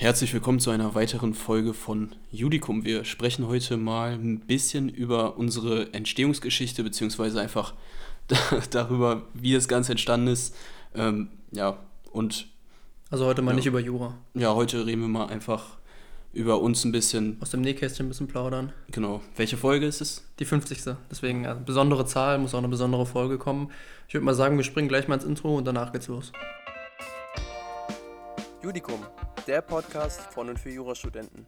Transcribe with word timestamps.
Herzlich 0.00 0.32
willkommen 0.32 0.60
zu 0.60 0.70
einer 0.70 0.94
weiteren 0.94 1.34
Folge 1.34 1.74
von 1.74 2.14
Judikum. 2.30 2.84
Wir 2.84 3.04
sprechen 3.04 3.48
heute 3.48 3.76
mal 3.76 4.12
ein 4.12 4.38
bisschen 4.38 4.88
über 4.88 5.36
unsere 5.36 5.92
Entstehungsgeschichte, 5.92 6.84
beziehungsweise 6.84 7.40
einfach 7.40 7.74
darüber, 8.70 9.22
wie 9.34 9.54
das 9.54 9.66
Ganze 9.66 9.90
entstanden 9.90 10.28
ist. 10.28 10.54
Ähm, 10.94 11.30
ja, 11.50 11.78
und. 12.12 12.46
Also 13.10 13.26
heute 13.26 13.42
mal 13.42 13.50
ja. 13.50 13.56
nicht 13.56 13.66
über 13.66 13.80
Jura. 13.80 14.16
Ja, 14.34 14.54
heute 14.54 14.86
reden 14.86 15.00
wir 15.00 15.08
mal 15.08 15.26
einfach 15.26 15.78
über 16.32 16.60
uns 16.60 16.84
ein 16.84 16.92
bisschen. 16.92 17.36
Aus 17.40 17.50
dem 17.50 17.62
Nähkästchen 17.62 18.06
ein 18.06 18.08
bisschen 18.08 18.28
plaudern. 18.28 18.72
Genau. 18.92 19.20
Welche 19.34 19.56
Folge 19.56 19.86
ist 19.86 20.00
es? 20.00 20.24
Die 20.38 20.44
50. 20.44 20.94
Deswegen, 21.10 21.44
also 21.44 21.60
besondere 21.64 22.06
Zahl, 22.06 22.38
muss 22.38 22.54
auch 22.54 22.58
eine 22.58 22.68
besondere 22.68 23.04
Folge 23.04 23.36
kommen. 23.36 23.72
Ich 24.06 24.14
würde 24.14 24.24
mal 24.24 24.34
sagen, 24.34 24.58
wir 24.58 24.64
springen 24.64 24.86
gleich 24.86 25.08
mal 25.08 25.16
ins 25.16 25.24
Intro 25.24 25.56
und 25.56 25.64
danach 25.64 25.90
geht's 25.90 26.06
los. 26.06 26.30
Judikum, 28.62 29.00
der 29.48 29.62
Podcast 29.62 30.20
von 30.34 30.50
und 30.50 30.58
für 30.58 30.68
Jurastudenten. 30.68 31.46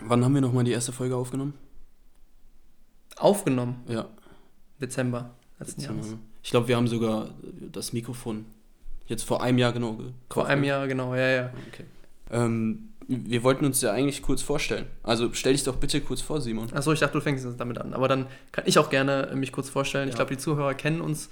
Wann 0.00 0.24
haben 0.24 0.34
wir 0.34 0.40
nochmal 0.40 0.64
die 0.64 0.72
erste 0.72 0.90
Folge 0.90 1.14
aufgenommen? 1.14 1.54
Aufgenommen? 3.16 3.84
Ja. 3.86 4.08
Dezember 4.80 5.30
letzten 5.60 5.82
Jahres. 5.82 6.16
Ich 6.42 6.50
glaube, 6.50 6.66
wir 6.66 6.76
haben 6.76 6.88
sogar 6.88 7.30
das 7.72 7.92
Mikrofon 7.92 8.44
jetzt 9.06 9.22
vor 9.22 9.42
einem 9.44 9.58
Jahr 9.58 9.72
genau 9.72 9.94
gekauft. 9.94 10.16
Vor 10.32 10.46
einem 10.46 10.64
Jahr, 10.64 10.88
genau, 10.88 11.14
ja, 11.14 11.28
ja. 11.28 11.52
Okay. 11.68 11.84
Ähm, 12.32 12.94
wir 13.08 13.42
wollten 13.44 13.64
uns 13.64 13.80
ja 13.82 13.92
eigentlich 13.92 14.22
kurz 14.22 14.42
vorstellen. 14.42 14.86
Also 15.02 15.32
stell 15.32 15.52
dich 15.52 15.62
doch 15.64 15.76
bitte 15.76 16.00
kurz 16.00 16.20
vor, 16.22 16.40
Simon. 16.40 16.72
Achso, 16.72 16.92
ich 16.92 17.00
dachte, 17.00 17.12
du 17.14 17.20
fängst 17.20 17.44
jetzt 17.44 17.60
damit 17.60 17.78
an. 17.78 17.94
Aber 17.94 18.08
dann 18.08 18.26
kann 18.52 18.64
ich 18.66 18.78
auch 18.78 18.90
gerne 18.90 19.30
mich 19.34 19.52
kurz 19.52 19.68
vorstellen. 19.68 20.08
Ich 20.08 20.14
Ja. 20.14 20.18
glaube, 20.18 20.34
die 20.34 20.38
Zuhörer 20.40 20.74
kennen 20.74 21.00
uns 21.00 21.28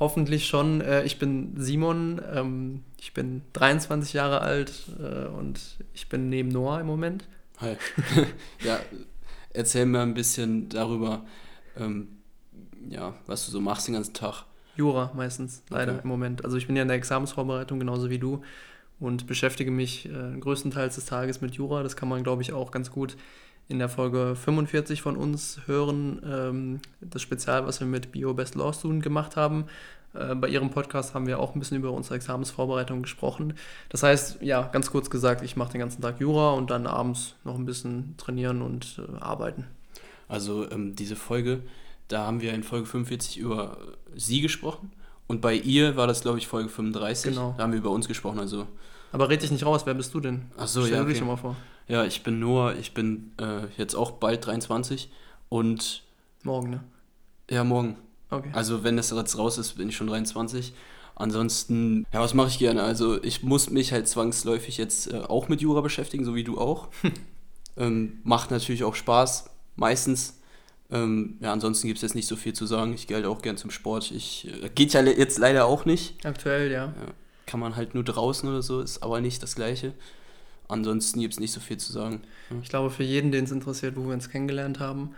hoffentlich 0.00 0.46
schon. 0.46 0.80
Äh, 0.80 1.04
Ich 1.04 1.18
bin 1.18 1.54
Simon, 1.56 2.20
ähm, 2.34 2.82
ich 2.98 3.14
bin 3.14 3.42
23 3.52 4.12
Jahre 4.14 4.40
alt 4.40 4.72
äh, 5.00 5.26
und 5.26 5.60
ich 5.94 6.08
bin 6.08 6.28
neben 6.28 6.48
Noah 6.48 6.80
im 6.80 6.86
Moment. 6.86 7.24
Hi. 7.60 7.76
ja, 8.64 8.78
erzähl 9.54 9.86
mir 9.86 10.00
ein 10.00 10.12
bisschen 10.14 10.68
darüber, 10.68 11.24
ähm, 11.78 12.08
ja, 12.90 13.14
was 13.26 13.46
du 13.46 13.52
so 13.52 13.60
machst 13.60 13.86
den 13.88 13.94
ganzen 13.94 14.12
Tag. 14.12 14.44
Jura 14.76 15.10
meistens, 15.14 15.62
leider 15.70 15.92
Okay. 15.92 16.00
im 16.04 16.08
Moment. 16.08 16.44
Also 16.44 16.56
ich 16.58 16.66
bin 16.66 16.76
ja 16.76 16.82
in 16.82 16.88
der 16.88 16.96
Examensvorbereitung 16.98 17.78
genauso 17.78 18.10
wie 18.10 18.18
du 18.18 18.42
und 18.98 19.26
beschäftige 19.26 19.70
mich 19.70 20.06
äh, 20.06 20.38
größtenteils 20.38 20.94
des 20.94 21.06
Tages 21.06 21.40
mit 21.40 21.54
Jura. 21.54 21.82
Das 21.82 21.96
kann 21.96 22.08
man, 22.08 22.22
glaube 22.22 22.42
ich, 22.42 22.52
auch 22.52 22.70
ganz 22.70 22.90
gut 22.90 23.16
in 23.68 23.78
der 23.78 23.88
Folge 23.88 24.36
45 24.36 25.02
von 25.02 25.16
uns 25.16 25.60
hören. 25.66 26.22
Ähm, 26.24 26.80
das 27.00 27.22
Spezial, 27.22 27.66
was 27.66 27.80
wir 27.80 27.86
mit 27.86 28.12
Bio 28.12 28.32
Best 28.34 28.54
Law 28.54 28.72
Student 28.72 29.02
gemacht 29.02 29.36
haben. 29.36 29.64
Äh, 30.14 30.34
bei 30.34 30.48
ihrem 30.48 30.70
Podcast 30.70 31.14
haben 31.14 31.26
wir 31.26 31.40
auch 31.40 31.54
ein 31.54 31.58
bisschen 31.58 31.78
über 31.78 31.90
unsere 31.92 32.14
Examensvorbereitung 32.14 33.02
gesprochen. 33.02 33.54
Das 33.88 34.02
heißt, 34.02 34.38
ja, 34.40 34.62
ganz 34.62 34.90
kurz 34.90 35.10
gesagt, 35.10 35.42
ich 35.42 35.56
mache 35.56 35.72
den 35.72 35.80
ganzen 35.80 36.00
Tag 36.00 36.20
Jura 36.20 36.52
und 36.52 36.70
dann 36.70 36.86
abends 36.86 37.34
noch 37.44 37.56
ein 37.56 37.66
bisschen 37.66 38.14
trainieren 38.16 38.62
und 38.62 39.00
äh, 39.00 39.18
arbeiten. 39.20 39.66
Also 40.28 40.70
ähm, 40.70 40.96
diese 40.96 41.16
Folge, 41.16 41.60
da 42.08 42.26
haben 42.26 42.40
wir 42.40 42.52
in 42.54 42.62
Folge 42.62 42.86
45 42.86 43.38
über 43.38 43.78
sie 44.14 44.40
gesprochen. 44.40 44.92
Und 45.28 45.40
bei 45.40 45.54
ihr 45.54 45.96
war 45.96 46.06
das, 46.06 46.20
glaube 46.22 46.38
ich, 46.38 46.46
Folge 46.46 46.68
35. 46.68 47.30
Genau. 47.34 47.54
Da 47.56 47.64
haben 47.64 47.72
wir 47.72 47.78
über 47.78 47.90
uns 47.90 48.06
gesprochen. 48.08 48.38
Also, 48.38 48.66
Aber 49.12 49.28
red 49.28 49.42
dich 49.42 49.50
nicht 49.50 49.66
raus, 49.66 49.82
wer 49.84 49.94
bist 49.94 50.14
du 50.14 50.20
denn? 50.20 50.50
ach 50.56 50.68
so, 50.68 50.82
Stell 50.82 50.98
ja. 50.98 51.00
dich 51.00 51.10
Okay. 51.10 51.18
schon 51.18 51.28
mal 51.28 51.36
vor. 51.36 51.56
Ja, 51.88 52.04
ich 52.04 52.22
bin 52.22 52.40
Noah, 52.40 52.74
ich 52.74 52.94
bin 52.94 53.32
äh, 53.40 53.66
jetzt 53.76 53.94
auch 53.94 54.12
bald 54.12 54.44
23 54.46 55.08
und 55.48 56.02
Morgen, 56.42 56.70
ne? 56.70 56.80
ja, 57.50 57.62
morgen. 57.64 57.96
Okay. 58.30 58.50
Also 58.52 58.82
wenn 58.84 58.96
das 58.96 59.10
jetzt 59.10 59.38
raus 59.38 59.56
ist, 59.58 59.74
bin 59.78 59.88
ich 59.88 59.96
schon 59.96 60.08
23. 60.08 60.72
Ansonsten, 61.14 62.06
ja, 62.12 62.20
was 62.20 62.34
mache 62.34 62.48
ich 62.48 62.58
gerne? 62.58 62.82
Also 62.82 63.22
ich 63.22 63.42
muss 63.42 63.70
mich 63.70 63.92
halt 63.92 64.06
zwangsläufig 64.06 64.76
jetzt 64.78 65.12
äh, 65.12 65.18
auch 65.20 65.48
mit 65.48 65.60
Jura 65.60 65.80
beschäftigen, 65.80 66.24
so 66.24 66.34
wie 66.34 66.44
du 66.44 66.58
auch. 66.58 66.88
ähm, 67.76 68.20
macht 68.22 68.50
natürlich 68.50 68.84
auch 68.84 68.94
Spaß, 68.94 69.48
meistens. 69.76 70.38
Ähm, 70.90 71.36
ja, 71.40 71.52
ansonsten 71.52 71.88
gibt 71.88 71.98
es 71.98 72.02
jetzt 72.02 72.14
nicht 72.14 72.28
so 72.28 72.36
viel 72.36 72.52
zu 72.52 72.64
sagen. 72.66 72.92
Ich 72.94 73.06
gehe 73.06 73.16
halt 73.16 73.26
auch 73.26 73.42
gern 73.42 73.56
zum 73.56 73.70
Sport. 73.70 74.12
Ich, 74.12 74.48
äh, 74.62 74.68
geht 74.74 74.92
ja 74.92 75.00
le- 75.00 75.16
jetzt 75.16 75.38
leider 75.38 75.66
auch 75.66 75.84
nicht. 75.84 76.24
Aktuell, 76.24 76.70
ja. 76.70 76.86
Ja, 76.86 76.92
kann 77.46 77.58
man 77.60 77.74
halt 77.76 77.94
nur 77.94 78.04
draußen 78.04 78.48
oder 78.48 78.62
so, 78.62 78.80
ist 78.80 79.02
aber 79.02 79.20
nicht 79.20 79.42
das 79.42 79.56
Gleiche. 79.56 79.92
Ansonsten 80.68 81.20
gibt 81.20 81.34
es 81.34 81.40
nicht 81.40 81.52
so 81.52 81.60
viel 81.60 81.76
zu 81.76 81.92
sagen. 81.92 82.22
Ich 82.62 82.68
glaube, 82.68 82.90
für 82.90 83.04
jeden, 83.04 83.30
den 83.30 83.44
es 83.44 83.52
interessiert, 83.52 83.96
wo 83.96 84.06
wir 84.06 84.14
uns 84.14 84.28
kennengelernt 84.30 84.80
haben, 84.80 85.14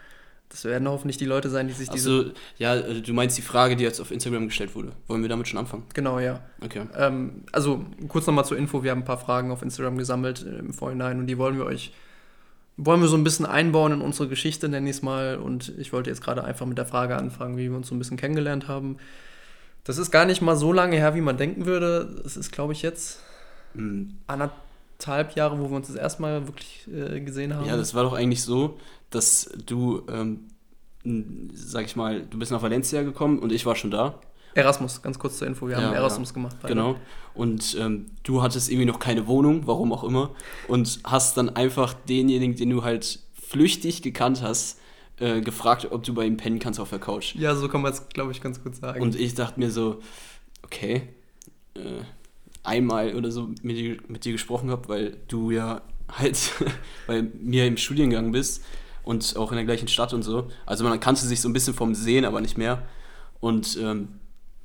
das 0.51 0.65
werden 0.65 0.89
hoffentlich 0.89 1.19
die 1.19 1.27
Leute 1.27 1.51
sein, 1.51 1.69
die 1.69 1.75
sich 1.75 1.89
diese. 1.91 2.11
Also, 2.11 2.31
ja, 2.59 2.75
äh, 2.77 3.03
du 3.03 3.13
meinst 3.13 3.37
die 3.37 3.43
Frage, 3.43 3.77
die 3.77 3.85
jetzt 3.85 4.01
auf 4.01 4.11
Instagram 4.11 4.47
gestellt 4.47 4.75
wurde. 4.75 4.93
Wollen 5.07 5.21
wir 5.23 5.29
damit 5.29 5.49
schon 5.49 5.59
anfangen? 5.59 5.85
Genau, 5.95 6.19
ja. 6.19 6.43
Okay. 6.63 6.83
Ähm, 6.97 7.45
also 7.53 7.85
kurz 8.09 8.27
nochmal 8.27 8.47
zur 8.47 8.57
Info, 8.57 8.83
wir 8.83 8.91
haben 8.91 9.01
ein 9.01 9.05
paar 9.05 9.19
Fragen 9.19 9.51
auf 9.51 9.61
Instagram 9.63 9.99
gesammelt 9.99 10.45
äh, 10.47 10.59
im 10.59 10.73
Vorhinein 10.73 11.19
und 11.19 11.27
die 11.27 11.37
wollen 11.37 11.59
wir 11.59 11.67
euch, 11.67 11.93
wollen 12.79 13.01
wir 13.01 13.09
so 13.09 13.17
ein 13.17 13.25
bisschen 13.25 13.45
einbauen 13.45 13.93
in 13.93 14.01
unsere 14.01 14.29
Geschichte, 14.29 14.69
nenne 14.69 14.89
ich 14.89 14.97
es 14.97 15.03
mal. 15.03 15.37
Und 15.37 15.75
ich 15.79 15.93
wollte 15.93 16.11
jetzt 16.11 16.23
gerade 16.23 16.45
einfach 16.45 16.65
mit 16.65 16.79
der 16.79 16.87
Frage 16.87 17.17
anfangen, 17.17 17.59
wie 17.59 17.69
wir 17.69 17.77
uns 17.77 17.89
so 17.89 17.95
ein 17.95 17.99
bisschen 17.99 18.17
kennengelernt 18.17 18.69
haben. 18.69 18.97
Das 19.85 19.99
ist 19.99 20.11
gar 20.11 20.25
nicht 20.25 20.43
mal 20.43 20.57
so 20.57 20.73
lange 20.73 20.97
her, 20.97 21.15
wie 21.15 21.21
man 21.21 21.37
denken 21.37 21.67
würde. 21.67 22.23
Es 22.25 22.37
ist, 22.37 22.53
glaube 22.53 22.73
ich, 22.73 22.83
jetzt 22.83 23.21
Hm, 23.75 24.17
anderthalb 24.27 25.37
Jahre, 25.37 25.59
wo 25.59 25.71
wir 25.71 25.77
uns 25.77 25.89
das 25.89 25.97
erste 25.97 26.23
Mal 26.23 26.47
wirklich 26.47 26.89
äh, 26.89 27.21
gesehen 27.21 27.55
haben. 27.55 27.67
Ja, 27.67 27.77
das 27.77 27.95
war 27.95 28.05
doch 28.05 28.13
eigentlich 28.15 28.43
so, 28.43 28.79
dass 29.11 29.51
du, 29.67 30.03
ähm, 30.11 30.49
sag 31.55 31.85
ich 31.87 31.97
mal, 31.97 32.23
du 32.23 32.39
bist 32.39 32.53
nach 32.53 32.63
Valencia 32.63 33.03
gekommen 33.03 33.39
und 33.39 33.53
ich 33.53 33.67
war 33.67 33.77
schon 33.77 33.91
da. 33.91 34.21
Erasmus, 34.55 35.03
ganz 35.03 35.19
kurz 35.19 35.39
zur 35.39 35.47
Info, 35.47 35.67
wir 35.69 35.77
Ja, 35.77 35.83
haben 35.83 35.93
ja. 35.93 35.99
Erasmus 35.99 36.35
gemacht. 36.35 36.57
beide. 36.61 36.75
Genau. 36.75 36.97
Und 37.35 37.77
ähm, 37.79 38.07
du 38.25 38.43
hattest 38.43 38.69
irgendwie 38.71 38.87
noch 38.87 38.99
keine 38.99 39.27
Wohnung, 39.27 39.67
warum 39.67 39.93
auch 39.93 40.05
immer, 40.05 40.31
und 40.67 41.01
hast 41.05 41.37
dann 41.37 41.51
einfach 41.51 41.95
denjenigen, 41.95 42.57
den 42.57 42.71
du 42.71 42.83
halt 42.83 43.21
flüchtig 43.41 44.03
gekannt 44.03 44.43
hast, 44.43 44.79
äh, 45.21 45.41
gefragt, 45.41 45.89
ob 45.91 46.03
du 46.05 46.15
bei 46.15 46.25
ihm 46.25 46.37
pennen 46.37 46.59
kannst 46.59 46.81
auf 46.81 46.91
der 46.91 46.99
Couch. 46.99 47.35
Ja, 47.37 47.55
so 47.55 47.69
kann 47.69 47.83
man 47.83 47.93
es, 47.93 48.09
glaube 48.09 48.33
ich, 48.33 48.41
ganz 48.41 48.63
gut 48.63 48.77
sagen. 48.77 49.01
Und 49.01 49.15
ich 49.17 49.35
dachte 49.35 49.59
mir 49.61 49.71
so, 49.71 50.01
okay, 50.65 51.03
äh, 51.75 51.81
einmal 52.65 53.15
oder 53.15 53.31
so 53.31 53.49
mit 53.63 53.77
dir, 53.77 53.97
mit 54.09 54.25
dir 54.25 54.33
gesprochen 54.33 54.71
habe, 54.71 54.89
weil 54.89 55.17
du 55.29 55.51
ja 55.51 55.83
halt 56.11 56.53
bei 57.07 57.23
mir 57.41 57.67
im 57.67 57.77
Studiengang 57.77 58.33
bist 58.33 58.63
und 59.05 59.37
auch 59.37 59.51
in 59.53 59.57
der 59.57 59.65
gleichen 59.65 59.89
Stadt 59.89 60.13
und 60.13 60.23
so. 60.23 60.49
Also 60.67 60.85
man 60.85 61.01
kannte 61.01 61.25
sich 61.27 61.41
so 61.41 61.49
ein 61.49 61.53
bisschen 61.53 61.75
vom 61.75 61.95
Sehen, 61.95 62.25
aber 62.25 62.41
nicht 62.41 62.59
mehr. 62.59 62.83
Und 63.41 63.79
ähm, 63.81 64.09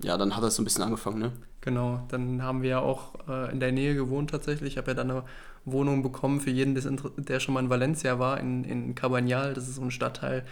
ja, 0.03 0.17
dann 0.17 0.35
hat 0.35 0.43
das 0.43 0.55
so 0.55 0.61
ein 0.61 0.65
bisschen 0.65 0.83
angefangen, 0.83 1.19
ne? 1.19 1.31
Genau, 1.61 2.05
dann 2.09 2.43
haben 2.43 2.61
wir 2.61 2.69
ja 2.69 2.79
auch 2.79 3.13
äh, 3.27 3.51
in 3.51 3.59
der 3.59 3.71
Nähe 3.71 3.95
gewohnt 3.95 4.31
tatsächlich. 4.31 4.73
Ich 4.73 4.77
habe 4.77 4.91
ja 4.91 4.95
dann 4.95 5.09
eine 5.09 5.23
Wohnung 5.65 6.03
bekommen 6.03 6.41
für 6.41 6.49
jeden, 6.49 6.75
der 6.75 7.39
schon 7.39 7.53
mal 7.53 7.61
in 7.63 7.69
Valencia 7.69 8.19
war, 8.19 8.39
in, 8.39 8.65
in 8.65 8.95
Cabanyal. 8.95 9.53
Das 9.53 9.69
ist 9.69 9.75
so 9.75 9.81
ein 9.81 9.91
Stadtteil 9.91 10.43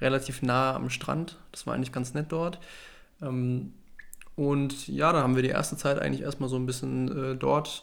relativ 0.00 0.42
nah 0.42 0.74
am 0.74 0.88
Strand. 0.88 1.38
Das 1.50 1.66
war 1.66 1.74
eigentlich 1.74 1.92
ganz 1.92 2.14
nett 2.14 2.26
dort. 2.30 2.60
Ähm, 3.20 3.72
und 4.36 4.88
ja, 4.88 5.12
dann 5.12 5.22
haben 5.22 5.36
wir 5.36 5.42
die 5.42 5.48
erste 5.48 5.76
Zeit 5.76 5.98
eigentlich 5.98 6.22
erstmal 6.22 6.48
so 6.48 6.56
ein 6.56 6.66
bisschen 6.66 7.32
äh, 7.32 7.36
dort 7.36 7.82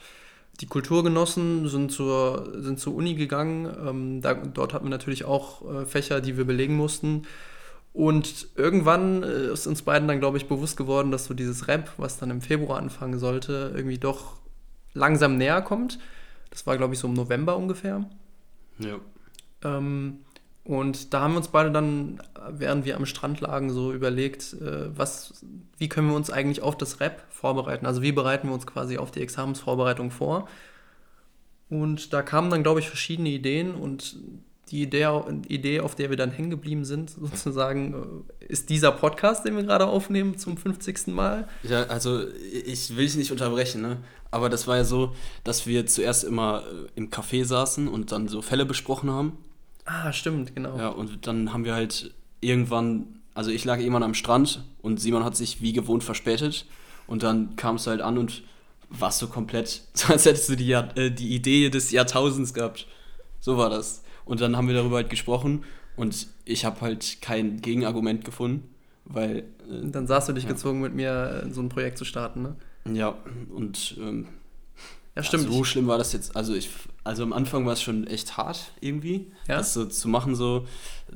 die 0.59 0.65
Kultur 0.65 1.03
genossen, 1.03 1.67
sind 1.67 1.91
zur, 1.91 2.51
sind 2.55 2.79
zur 2.79 2.95
Uni 2.95 3.13
gegangen. 3.13 3.71
Ähm, 3.85 4.21
da, 4.21 4.33
dort 4.33 4.73
hatten 4.73 4.85
wir 4.85 4.89
natürlich 4.89 5.25
auch 5.25 5.61
äh, 5.71 5.85
Fächer, 5.85 6.21
die 6.21 6.37
wir 6.37 6.45
belegen 6.45 6.75
mussten. 6.75 7.23
Und 7.93 8.49
irgendwann 8.55 9.23
äh, 9.23 9.51
ist 9.51 9.65
uns 9.65 9.81
beiden 9.81 10.07
dann, 10.07 10.19
glaube 10.19 10.37
ich, 10.37 10.47
bewusst 10.47 10.77
geworden, 10.77 11.11
dass 11.11 11.25
so 11.25 11.33
dieses 11.33 11.67
Rap, 11.67 11.91
was 11.97 12.19
dann 12.19 12.29
im 12.29 12.41
Februar 12.41 12.77
anfangen 12.77 13.17
sollte, 13.17 13.73
irgendwie 13.75 13.97
doch 13.97 14.37
langsam 14.93 15.37
näher 15.37 15.61
kommt. 15.61 15.99
Das 16.51 16.67
war, 16.67 16.77
glaube 16.77 16.93
ich, 16.93 16.99
so 16.99 17.07
im 17.07 17.13
November 17.13 17.57
ungefähr. 17.57 18.07
Ja. 18.79 18.99
Ähm, 19.63 20.19
und 20.63 21.13
da 21.13 21.21
haben 21.21 21.31
wir 21.31 21.37
uns 21.37 21.47
beide 21.47 21.71
dann, 21.71 22.21
während 22.49 22.83
wir 22.83 22.97
am 22.97 23.05
Strand 23.05 23.39
lagen, 23.39 23.69
so 23.69 23.93
überlegt, 23.93 24.53
äh, 24.53 24.95
was, 24.97 25.45
wie 25.77 25.87
können 25.87 26.09
wir 26.09 26.15
uns 26.15 26.29
eigentlich 26.29 26.61
auf 26.61 26.77
das 26.77 26.99
Rap 26.99 27.23
vorbereiten? 27.29 27.85
Also 27.85 28.01
wie 28.01 28.11
bereiten 28.11 28.49
wir 28.49 28.53
uns 28.53 28.67
quasi 28.67 28.97
auf 28.97 29.09
die 29.11 29.21
Examensvorbereitung 29.21 30.11
vor? 30.11 30.49
Und 31.69 32.13
da 32.13 32.21
kamen 32.21 32.49
dann, 32.49 32.63
glaube 32.63 32.81
ich, 32.81 32.89
verschiedene 32.89 33.29
Ideen 33.29 33.75
und 33.75 34.17
die 34.71 34.83
Idee, 34.83 35.79
auf 35.79 35.95
der 35.95 36.09
wir 36.09 36.17
dann 36.17 36.31
hängen 36.31 36.49
geblieben 36.49 36.85
sind, 36.85 37.09
sozusagen, 37.21 38.23
äh, 38.41 38.45
ist 38.45 38.69
dieser 38.69 38.91
Podcast, 38.91 39.45
den 39.45 39.55
wir 39.55 39.63
gerade 39.63 39.87
aufnehmen 39.87 40.37
zum 40.37 40.57
50. 40.57 41.07
Mal. 41.07 41.47
Ja, 41.63 41.83
also 41.83 42.23
ich 42.65 42.95
will 42.95 43.05
dich 43.05 43.15
nicht 43.15 43.31
unterbrechen, 43.31 43.81
ne? 43.81 43.97
Aber 44.29 44.49
das 44.49 44.67
war 44.67 44.77
ja 44.77 44.83
so, 44.83 45.15
dass 45.43 45.67
wir 45.67 45.85
zuerst 45.85 46.23
immer 46.23 46.63
äh, 46.63 46.89
im 46.95 47.09
Café 47.09 47.45
saßen 47.45 47.87
und 47.87 48.11
dann 48.11 48.27
so 48.27 48.41
Fälle 48.41 48.65
besprochen 48.65 49.09
haben. 49.09 49.37
Ah, 49.85 50.11
stimmt, 50.11 50.53
genau. 50.53 50.77
Ja, 50.77 50.89
und 50.89 51.27
dann 51.27 51.53
haben 51.53 51.63
wir 51.63 51.73
halt 51.73 52.13
irgendwann, 52.41 53.19
also 53.33 53.51
ich 53.51 53.63
lag 53.63 53.79
irgendwann 53.79 54.03
am 54.03 54.13
Strand 54.13 54.63
und 54.81 54.99
Simon 54.99 55.23
hat 55.23 55.37
sich 55.37 55.61
wie 55.61 55.73
gewohnt 55.73 56.03
verspätet. 56.03 56.65
Und 57.07 57.23
dann 57.23 57.55
kamst 57.55 57.85
du 57.85 57.91
halt 57.91 58.01
an 58.01 58.17
und 58.17 58.43
warst 58.89 59.19
so 59.19 59.27
komplett, 59.27 59.83
so 59.93 60.07
als 60.13 60.25
hättest 60.25 60.49
du 60.49 60.55
die, 60.55 60.71
äh, 60.71 61.09
die 61.09 61.33
Idee 61.33 61.69
des 61.69 61.91
Jahrtausends 61.91 62.53
gehabt. 62.53 62.85
So 63.39 63.57
war 63.57 63.69
das. 63.69 64.03
Und 64.27 64.41
dann 64.41 64.57
haben 64.57 64.67
wir 64.67 64.75
darüber 64.75 64.97
halt 64.97 65.09
gesprochen 65.09 65.63
und 65.95 66.27
ich 66.45 66.65
habe 66.65 66.81
halt 66.81 67.21
kein 67.21 67.61
Gegenargument 67.61 68.25
gefunden, 68.25 68.69
weil. 69.05 69.45
Äh, 69.69 69.89
dann 69.89 70.05
sahst 70.05 70.29
du 70.29 70.33
dich 70.33 70.43
ja. 70.43 70.51
gezwungen, 70.51 70.81
mit 70.81 70.93
mir 70.93 71.47
so 71.51 71.61
ein 71.61 71.69
Projekt 71.69 71.97
zu 71.97 72.05
starten, 72.05 72.41
ne? 72.41 72.55
Ja, 72.93 73.15
und. 73.49 73.97
Ähm, 73.99 74.27
ja, 75.15 75.23
stimmt. 75.23 75.51
so 75.51 75.63
schlimm 75.63 75.87
war 75.87 75.97
das 75.97 76.13
jetzt. 76.13 76.35
Also, 76.35 76.53
ich, 76.53 76.69
also 77.03 77.23
am 77.23 77.33
Anfang 77.33 77.65
war 77.65 77.73
es 77.73 77.81
schon 77.81 78.05
echt 78.05 78.37
hart, 78.37 78.71
irgendwie, 78.81 79.31
ja? 79.47 79.57
das 79.57 79.73
so 79.73 79.85
zu 79.85 80.07
machen, 80.07 80.35
so 80.35 80.67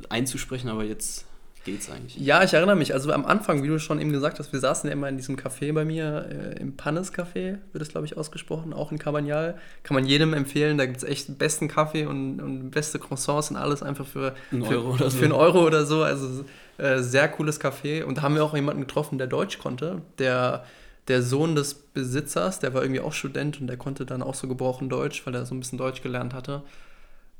einzusprechen, 0.09 0.69
aber 0.69 0.85
jetzt 0.85 1.25
geht's 1.63 1.89
eigentlich. 1.89 2.17
Ja, 2.17 2.43
ich 2.43 2.53
erinnere 2.53 2.75
mich. 2.75 2.93
Also 2.93 3.11
am 3.11 3.25
Anfang, 3.25 3.63
wie 3.63 3.67
du 3.67 3.79
schon 3.79 3.99
eben 3.99 4.11
gesagt 4.11 4.39
hast, 4.39 4.51
wir 4.53 4.59
saßen 4.59 4.87
ja 4.87 4.93
immer 4.93 5.09
in 5.09 5.17
diesem 5.17 5.35
Café 5.35 5.73
bei 5.73 5.85
mir, 5.85 6.27
äh, 6.29 6.59
im 6.59 6.75
Pannes 6.75 7.13
Café, 7.13 7.57
wird 7.71 7.81
es, 7.81 7.89
glaube 7.89 8.05
ich, 8.05 8.17
ausgesprochen, 8.17 8.73
auch 8.73 8.91
in 8.91 8.99
Cabagnal. 8.99 9.57
Kann 9.83 9.95
man 9.95 10.05
jedem 10.05 10.33
empfehlen. 10.33 10.77
Da 10.77 10.85
gibt 10.85 10.97
es 10.97 11.03
echt 11.03 11.37
besten 11.37 11.67
Kaffee 11.67 12.05
und, 12.05 12.39
und 12.39 12.71
beste 12.71 12.99
Croissants 12.99 13.51
und 13.51 13.57
alles 13.57 13.83
einfach 13.83 14.05
für, 14.05 14.35
ein 14.51 14.63
für, 14.63 14.77
Euro, 14.77 14.93
oder 14.93 15.09
so. 15.09 15.17
für 15.17 15.25
einen 15.25 15.33
Euro 15.33 15.65
oder 15.65 15.85
so. 15.85 16.03
Also 16.03 16.45
äh, 16.77 16.99
sehr 16.99 17.27
cooles 17.27 17.61
Café. 17.61 18.03
Und 18.03 18.17
da 18.17 18.21
haben 18.23 18.35
wir 18.35 18.43
auch 18.43 18.55
jemanden 18.55 18.81
getroffen, 18.81 19.17
der 19.17 19.27
Deutsch 19.27 19.59
konnte. 19.59 20.01
Der, 20.19 20.65
der 21.07 21.21
Sohn 21.21 21.55
des 21.55 21.73
Besitzers, 21.75 22.59
der 22.59 22.73
war 22.73 22.81
irgendwie 22.81 23.01
auch 23.01 23.13
Student 23.13 23.61
und 23.61 23.67
der 23.67 23.77
konnte 23.77 24.05
dann 24.05 24.21
auch 24.21 24.35
so 24.35 24.47
gebrochen 24.47 24.89
Deutsch, 24.89 25.25
weil 25.25 25.35
er 25.35 25.45
so 25.45 25.53
ein 25.53 25.59
bisschen 25.59 25.77
Deutsch 25.77 26.01
gelernt 26.01 26.33
hatte. 26.33 26.63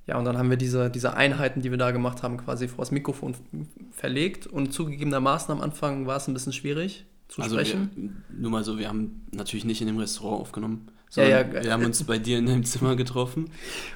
Ja, 0.07 0.17
und 0.17 0.25
dann 0.25 0.37
haben 0.37 0.49
wir 0.49 0.57
diese, 0.57 0.89
diese 0.89 1.13
Einheiten, 1.13 1.61
die 1.61 1.71
wir 1.71 1.77
da 1.77 1.91
gemacht 1.91 2.23
haben, 2.23 2.37
quasi 2.37 2.67
vor 2.67 2.79
das 2.79 2.91
Mikrofon 2.91 3.35
verlegt. 4.01 4.47
Und 4.47 4.73
zugegebenermaßen 4.73 5.51
am 5.51 5.61
Anfang 5.61 6.07
war 6.07 6.17
es 6.17 6.27
ein 6.27 6.33
bisschen 6.33 6.53
schwierig 6.53 7.05
zu 7.29 7.41
also 7.41 7.55
sprechen. 7.55 8.23
Wir, 8.29 8.41
nur 8.41 8.51
mal 8.51 8.63
so, 8.63 8.77
wir 8.77 8.89
haben 8.89 9.21
natürlich 9.31 9.63
nicht 9.63 9.79
in 9.79 9.87
dem 9.87 9.99
Restaurant 9.99 10.41
aufgenommen. 10.41 10.87
Ja, 11.13 11.23
ja. 11.23 11.63
Wir 11.63 11.71
haben 11.71 11.85
uns 11.85 12.03
bei 12.03 12.17
dir 12.17 12.39
in 12.39 12.47
deinem 12.47 12.63
Zimmer 12.63 12.95
getroffen. 12.95 13.51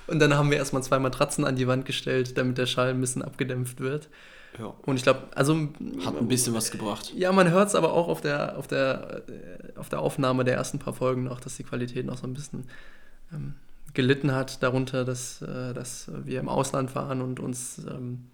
Und 0.08 0.20
dann 0.20 0.36
haben 0.36 0.52
wir 0.52 0.58
erstmal 0.58 0.84
zwei 0.84 1.00
Matratzen 1.00 1.44
an 1.44 1.56
die 1.56 1.68
Wand 1.68 1.86
gestellt, 1.86 2.38
damit 2.38 2.58
der 2.58 2.68
Schall 2.68 2.90
ein 2.90 3.02
bisschen 3.02 3.24
abgedämpft 3.24 3.80
wird. 3.80 4.10
Ja. 4.60 4.74
Und 4.86 4.98
ich 4.98 5.04
glaube, 5.04 5.24
also. 5.34 5.70
Hat 6.06 6.18
ein 6.18 6.28
bisschen 6.28 6.54
was 6.54 6.72
gebracht. 6.72 7.14
Ja, 7.16 7.32
man 7.32 7.50
hört 7.50 7.70
es 7.70 7.76
aber 7.76 7.94
auch 7.94 8.08
auf 8.08 8.22
der, 8.22 8.58
auf, 8.58 8.68
der, 8.68 9.24
äh, 9.28 9.78
auf 9.78 9.90
der 9.90 10.02
Aufnahme 10.02 10.44
der 10.44 10.56
ersten 10.56 10.78
paar 10.78 10.94
Folgen 10.94 11.24
noch, 11.24 11.40
dass 11.40 11.58
die 11.58 11.64
Qualität 11.64 12.06
noch 12.06 12.18
so 12.18 12.28
ein 12.28 12.34
bisschen 12.34 12.66
ähm, 13.34 13.56
gelitten 13.94 14.34
hat 14.34 14.62
darunter, 14.62 15.04
dass, 15.04 15.42
äh, 15.42 15.74
dass 15.74 16.12
wir 16.26 16.40
im 16.40 16.48
Ausland 16.48 16.94
waren 16.94 17.22
und 17.22 17.40
uns. 17.40 17.80
Ähm, 17.90 18.26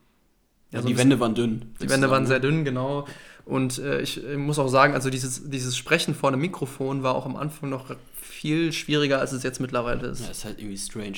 ja, 0.71 0.79
ja 0.79 0.81
so 0.81 0.87
die 0.87 0.97
Wände 0.97 1.19
waren 1.19 1.35
dünn. 1.35 1.73
Die 1.81 1.89
Wände 1.89 2.09
waren 2.09 2.25
sehr 2.25 2.39
dünn, 2.39 2.65
genau. 2.65 3.05
Und 3.45 3.79
äh, 3.79 4.01
ich, 4.01 4.23
ich, 4.23 4.37
muss 4.37 4.59
auch 4.59 4.67
sagen, 4.67 4.93
also 4.93 5.09
dieses, 5.09 5.49
dieses 5.49 5.75
Sprechen 5.75 6.15
vor 6.15 6.29
einem 6.29 6.41
Mikrofon 6.41 7.03
war 7.03 7.15
auch 7.15 7.25
am 7.25 7.35
Anfang 7.35 7.69
noch 7.69 7.95
viel 8.13 8.71
schwieriger, 8.71 9.19
als 9.19 9.31
es 9.31 9.43
jetzt 9.43 9.59
mittlerweile 9.59 10.07
ist. 10.07 10.21
Ja, 10.21 10.29
ist 10.29 10.45
halt 10.45 10.59
irgendwie 10.59 10.77
strange. 10.77 11.17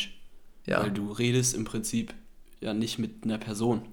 Ja. 0.65 0.81
Weil 0.81 0.91
du 0.91 1.11
redest 1.11 1.53
im 1.53 1.65
Prinzip 1.65 2.13
ja 2.61 2.73
nicht 2.73 2.97
mit 2.99 3.23
einer 3.23 3.37
Person. 3.37 3.83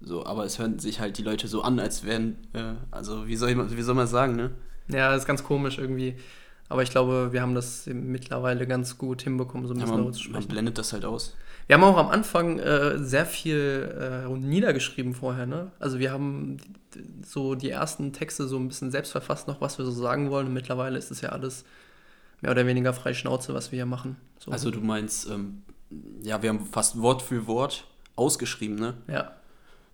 So, 0.00 0.26
aber 0.26 0.44
es 0.44 0.58
hören 0.58 0.78
sich 0.78 1.00
halt 1.00 1.18
die 1.18 1.22
Leute 1.22 1.48
so 1.48 1.62
an, 1.62 1.78
als 1.78 2.04
wären, 2.04 2.36
äh, 2.52 2.74
also 2.90 3.26
wie 3.26 3.36
soll, 3.36 3.50
ich, 3.50 3.76
wie 3.76 3.82
soll 3.82 3.94
man 3.94 4.06
sagen, 4.06 4.36
ne? 4.36 4.50
Ja, 4.88 5.10
das 5.12 5.22
ist 5.22 5.26
ganz 5.26 5.44
komisch 5.44 5.78
irgendwie. 5.78 6.16
Aber 6.68 6.82
ich 6.82 6.90
glaube, 6.90 7.32
wir 7.32 7.42
haben 7.42 7.54
das 7.54 7.86
mittlerweile 7.86 8.66
ganz 8.66 8.98
gut 8.98 9.22
hinbekommen, 9.22 9.66
so 9.66 9.74
ein 9.74 9.80
bisschen 9.80 9.96
ja, 9.96 10.04
man, 10.04 10.12
zu 10.12 10.22
sprechen. 10.22 10.38
Man 10.38 10.48
blendet 10.48 10.78
das 10.78 10.92
halt 10.92 11.04
aus. 11.04 11.36
Wir 11.66 11.74
haben 11.74 11.84
auch 11.84 11.96
am 11.96 12.08
Anfang 12.08 12.58
äh, 12.58 12.98
sehr 12.98 13.26
viel 13.26 14.26
äh, 14.26 14.28
niedergeschrieben 14.28 15.14
vorher, 15.14 15.46
ne? 15.46 15.70
Also 15.78 15.98
wir 15.98 16.12
haben 16.12 16.58
so 17.24 17.54
die 17.54 17.70
ersten 17.70 18.12
Texte 18.12 18.46
so 18.46 18.58
ein 18.58 18.68
bisschen 18.68 18.90
selbst 18.90 19.12
verfasst 19.12 19.48
noch, 19.48 19.60
was 19.60 19.78
wir 19.78 19.84
so 19.84 19.92
sagen 19.92 20.30
wollen. 20.30 20.48
Und 20.48 20.54
mittlerweile 20.54 20.98
ist 20.98 21.10
es 21.10 21.20
ja 21.20 21.30
alles 21.30 21.64
mehr 22.40 22.50
oder 22.50 22.66
weniger 22.66 22.92
frei 22.92 23.14
Schnauze, 23.14 23.54
was 23.54 23.72
wir 23.72 23.76
hier 23.76 23.86
machen. 23.86 24.16
So. 24.38 24.50
Also 24.50 24.70
du 24.70 24.80
meinst, 24.80 25.30
ähm, 25.30 25.62
ja, 26.22 26.42
wir 26.42 26.50
haben 26.50 26.66
fast 26.66 27.00
Wort 27.00 27.22
für 27.22 27.46
Wort 27.46 27.86
ausgeschrieben, 28.16 28.76
ne? 28.76 28.94
Ja. 29.08 29.32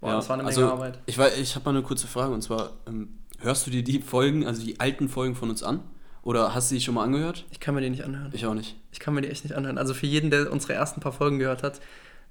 Boah, 0.00 0.10
ja, 0.10 0.16
das 0.16 0.28
war 0.28 0.34
eine 0.34 0.44
Menge 0.44 0.56
also, 0.56 0.70
Arbeit. 0.70 0.98
Ich, 1.06 1.18
ich 1.18 1.54
habe 1.54 1.64
mal 1.64 1.76
eine 1.76 1.82
kurze 1.82 2.06
Frage 2.06 2.32
und 2.32 2.42
zwar, 2.42 2.72
ähm, 2.86 3.18
hörst 3.40 3.66
du 3.66 3.70
dir 3.70 3.82
die 3.82 4.00
Folgen, 4.00 4.46
also 4.46 4.64
die 4.64 4.80
alten 4.80 5.08
Folgen 5.08 5.34
von 5.34 5.50
uns 5.50 5.62
an? 5.62 5.80
Oder 6.28 6.54
hast 6.54 6.70
du 6.70 6.74
die 6.74 6.82
schon 6.82 6.94
mal 6.94 7.04
angehört? 7.04 7.46
Ich 7.50 7.58
kann 7.58 7.74
mir 7.74 7.80
die 7.80 7.88
nicht 7.88 8.04
anhören. 8.04 8.30
Ich 8.34 8.44
auch 8.44 8.52
nicht. 8.52 8.76
Ich 8.92 9.00
kann 9.00 9.14
mir 9.14 9.22
die 9.22 9.28
echt 9.28 9.44
nicht 9.44 9.54
anhören. 9.54 9.78
Also 9.78 9.94
für 9.94 10.04
jeden, 10.04 10.30
der 10.30 10.52
unsere 10.52 10.74
ersten 10.74 11.00
paar 11.00 11.12
Folgen 11.12 11.38
gehört 11.38 11.62
hat, 11.62 11.80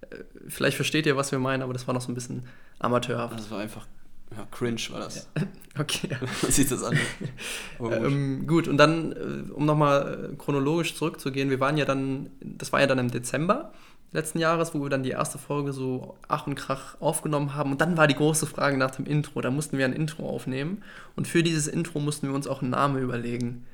äh, 0.01 0.17
vielleicht 0.47 0.75
versteht 0.75 1.07
ihr, 1.07 1.17
was 1.17 1.31
wir 1.31 1.39
meinen, 1.39 1.63
aber 1.63 1.73
das 1.73 1.87
war 1.87 1.95
noch 1.95 2.01
so 2.01 2.11
ein 2.11 2.13
bisschen 2.13 2.43
amateurhaft. 2.77 3.39
Das 3.39 3.49
war 3.49 3.57
einfach, 3.57 3.87
ja, 4.37 4.45
cringe 4.51 4.79
war 4.91 4.99
das. 4.99 5.27
Ja. 5.35 5.43
Okay. 5.79 6.09
Man 6.19 6.29
sieht 6.51 6.71
das 6.71 6.83
an. 6.83 6.97
gut. 7.79 7.93
Ähm, 7.93 8.47
gut, 8.47 8.67
und 8.67 8.77
dann, 8.77 9.11
äh, 9.13 9.51
um 9.51 9.65
nochmal 9.65 10.31
äh, 10.31 10.35
chronologisch 10.35 10.95
zurückzugehen, 10.95 11.51
wir 11.51 11.59
waren 11.59 11.77
ja 11.77 11.85
dann, 11.85 12.31
das 12.39 12.71
war 12.73 12.79
ja 12.79 12.87
dann 12.87 12.97
im 12.97 13.11
Dezember 13.11 13.71
letzten 14.11 14.39
Jahres, 14.39 14.73
wo 14.75 14.81
wir 14.81 14.89
dann 14.89 15.03
die 15.03 15.11
erste 15.11 15.39
Folge 15.39 15.73
so 15.73 16.17
Ach 16.27 16.45
und 16.45 16.53
Krach 16.55 16.99
aufgenommen 16.99 17.55
haben. 17.55 17.71
Und 17.71 17.81
dann 17.81 17.97
war 17.97 18.07
die 18.07 18.15
große 18.15 18.45
Frage 18.45 18.77
nach 18.77 18.91
dem 18.91 19.05
Intro. 19.05 19.41
Da 19.41 19.51
mussten 19.51 19.77
wir 19.77 19.85
ein 19.85 19.93
Intro 19.93 20.29
aufnehmen. 20.29 20.83
Und 21.15 21.27
für 21.27 21.41
dieses 21.41 21.67
Intro 21.67 21.99
mussten 21.99 22.27
wir 22.27 22.35
uns 22.35 22.47
auch 22.47 22.61
einen 22.61 22.71
Namen 22.71 23.01
überlegen. 23.01 23.65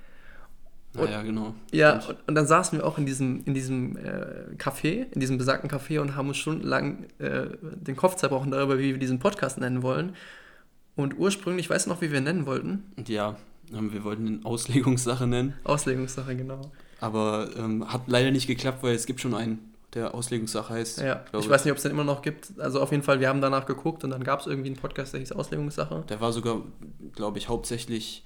Und, 0.95 1.09
ja, 1.09 1.23
genau. 1.23 1.55
Ja, 1.71 1.95
und, 1.95 2.17
und, 2.27 2.35
dann 2.35 2.45
saßen 2.45 2.77
wir 2.77 2.85
auch 2.85 2.97
in 2.99 3.05
diesem, 3.05 3.43
in 3.45 3.53
diesem 3.53 3.97
äh, 3.97 4.55
Café, 4.57 5.11
in 5.11 5.19
diesem 5.19 5.37
besagten 5.37 5.69
Café 5.69 5.99
und 5.99 6.15
haben 6.15 6.27
uns 6.27 6.37
stundenlang 6.37 7.07
äh, 7.17 7.47
den 7.61 7.95
Kopf 7.95 8.15
zerbrochen 8.15 8.51
darüber, 8.51 8.77
wie 8.77 8.91
wir 8.91 8.99
diesen 8.99 9.19
Podcast 9.19 9.57
nennen 9.57 9.81
wollen. 9.81 10.15
Und 10.95 11.17
ursprünglich, 11.17 11.69
weißt 11.69 11.87
du 11.87 11.89
noch, 11.89 12.01
wie 12.01 12.11
wir 12.11 12.21
nennen 12.21 12.45
wollten? 12.45 12.83
Ja, 13.07 13.37
ähm, 13.73 13.91
wir 13.91 14.03
wollten 14.03 14.27
ihn 14.27 14.45
Auslegungssache 14.45 15.25
nennen. 15.25 15.53
Auslegungssache, 15.63 16.35
genau. 16.35 16.61
Aber 16.99 17.49
ähm, 17.57 17.91
hat 17.91 18.01
leider 18.05 18.29
nicht 18.29 18.45
geklappt, 18.45 18.83
weil 18.83 18.93
es 18.93 19.07
gibt 19.07 19.19
schon 19.19 19.33
einen, 19.33 19.73
der 19.95 20.13
Auslegungssache 20.13 20.73
heißt. 20.73 21.01
Ja, 21.01 21.25
ich, 21.33 21.39
ich 21.39 21.49
weiß 21.49 21.65
nicht, 21.65 21.71
ob 21.71 21.77
es 21.77 21.83
den 21.83 21.91
immer 21.91 22.03
noch 22.03 22.21
gibt. 22.21 22.59
Also 22.59 22.79
auf 22.79 22.91
jeden 22.91 23.03
Fall, 23.03 23.19
wir 23.19 23.29
haben 23.29 23.41
danach 23.41 23.65
geguckt 23.65 24.03
und 24.03 24.11
dann 24.11 24.23
gab 24.23 24.41
es 24.41 24.45
irgendwie 24.47 24.69
einen 24.69 24.77
Podcast, 24.77 25.13
der 25.13 25.19
hieß 25.19 25.31
Auslegungssache. 25.31 26.03
Der 26.07 26.21
war 26.21 26.31
sogar, 26.31 26.61
glaube 27.15 27.39
ich, 27.39 27.49
hauptsächlich 27.49 28.23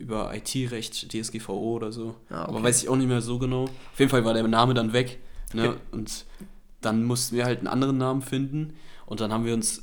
über 0.00 0.34
IT-Recht, 0.34 1.12
DSGVO 1.12 1.76
oder 1.76 1.92
so. 1.92 2.16
Ah, 2.30 2.42
okay. 2.42 2.50
Aber 2.50 2.62
weiß 2.62 2.82
ich 2.82 2.88
auch 2.88 2.96
nicht 2.96 3.06
mehr 3.06 3.20
so 3.20 3.38
genau. 3.38 3.64
Auf 3.64 3.98
jeden 3.98 4.10
Fall 4.10 4.24
war 4.24 4.34
der 4.34 4.46
Name 4.48 4.74
dann 4.74 4.92
weg. 4.92 5.20
Ne? 5.52 5.68
Okay. 5.68 5.78
Und 5.92 6.24
dann 6.80 7.04
mussten 7.04 7.36
wir 7.36 7.44
halt 7.44 7.58
einen 7.58 7.68
anderen 7.68 7.98
Namen 7.98 8.22
finden. 8.22 8.74
Und 9.06 9.20
dann 9.20 9.32
haben 9.32 9.44
wir 9.44 9.54
uns 9.54 9.82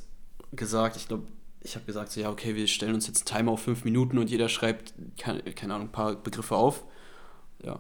gesagt, 0.54 0.98
ich 0.98 1.08
glaube, 1.08 1.28
ich 1.62 1.76
habe 1.76 1.86
gesagt, 1.86 2.12
so, 2.12 2.20
ja, 2.20 2.30
okay, 2.30 2.56
wir 2.56 2.68
stellen 2.68 2.96
uns 2.96 3.08
jetzt 3.08 3.30
einen 3.30 3.38
Timer 3.38 3.52
auf 3.52 3.62
fünf 3.62 3.84
Minuten 3.84 4.18
und 4.18 4.30
jeder 4.30 4.50
schreibt, 4.50 4.94
keine, 5.20 5.42
keine 5.44 5.76
Ahnung, 5.76 5.88
ein 5.88 5.92
paar 5.92 6.16
Begriffe 6.16 6.56
auf. 6.56 6.84
Ja. 7.64 7.80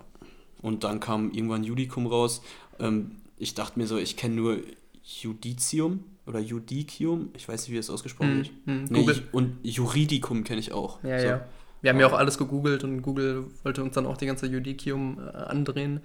Und 0.61 0.83
dann 0.83 0.99
kam 0.99 1.31
irgendwann 1.31 1.63
Judikum 1.63 2.07
raus. 2.07 2.41
Ähm, 2.79 3.21
ich 3.37 3.53
dachte 3.53 3.79
mir 3.79 3.87
so, 3.87 3.97
ich 3.97 4.17
kenne 4.17 4.35
nur 4.35 4.57
Judicium 5.03 6.03
oder 6.25 6.39
Judicium. 6.39 7.29
Ich 7.35 7.47
weiß 7.47 7.61
nicht, 7.61 7.71
wie 7.71 7.77
das 7.77 7.89
ausgesprochen 7.89 8.29
hm, 8.29 8.37
wird. 8.37 8.51
Hm, 8.65 8.83
nee, 8.89 9.21
und 9.31 9.57
Juridicum 9.63 10.43
kenne 10.43 10.59
ich 10.59 10.71
auch. 10.71 11.01
Ja, 11.03 11.19
so. 11.19 11.25
ja. 11.25 11.45
Wir 11.81 11.91
haben 11.91 11.99
ja 11.99 12.07
auch 12.07 12.17
alles 12.17 12.37
gegoogelt 12.37 12.83
und 12.83 13.01
Google 13.01 13.45
wollte 13.63 13.83
uns 13.83 13.93
dann 13.93 14.05
auch 14.05 14.17
die 14.17 14.25
ganze 14.25 14.47
Judicium 14.47 15.19
äh, 15.19 15.37
andrehen. 15.37 16.01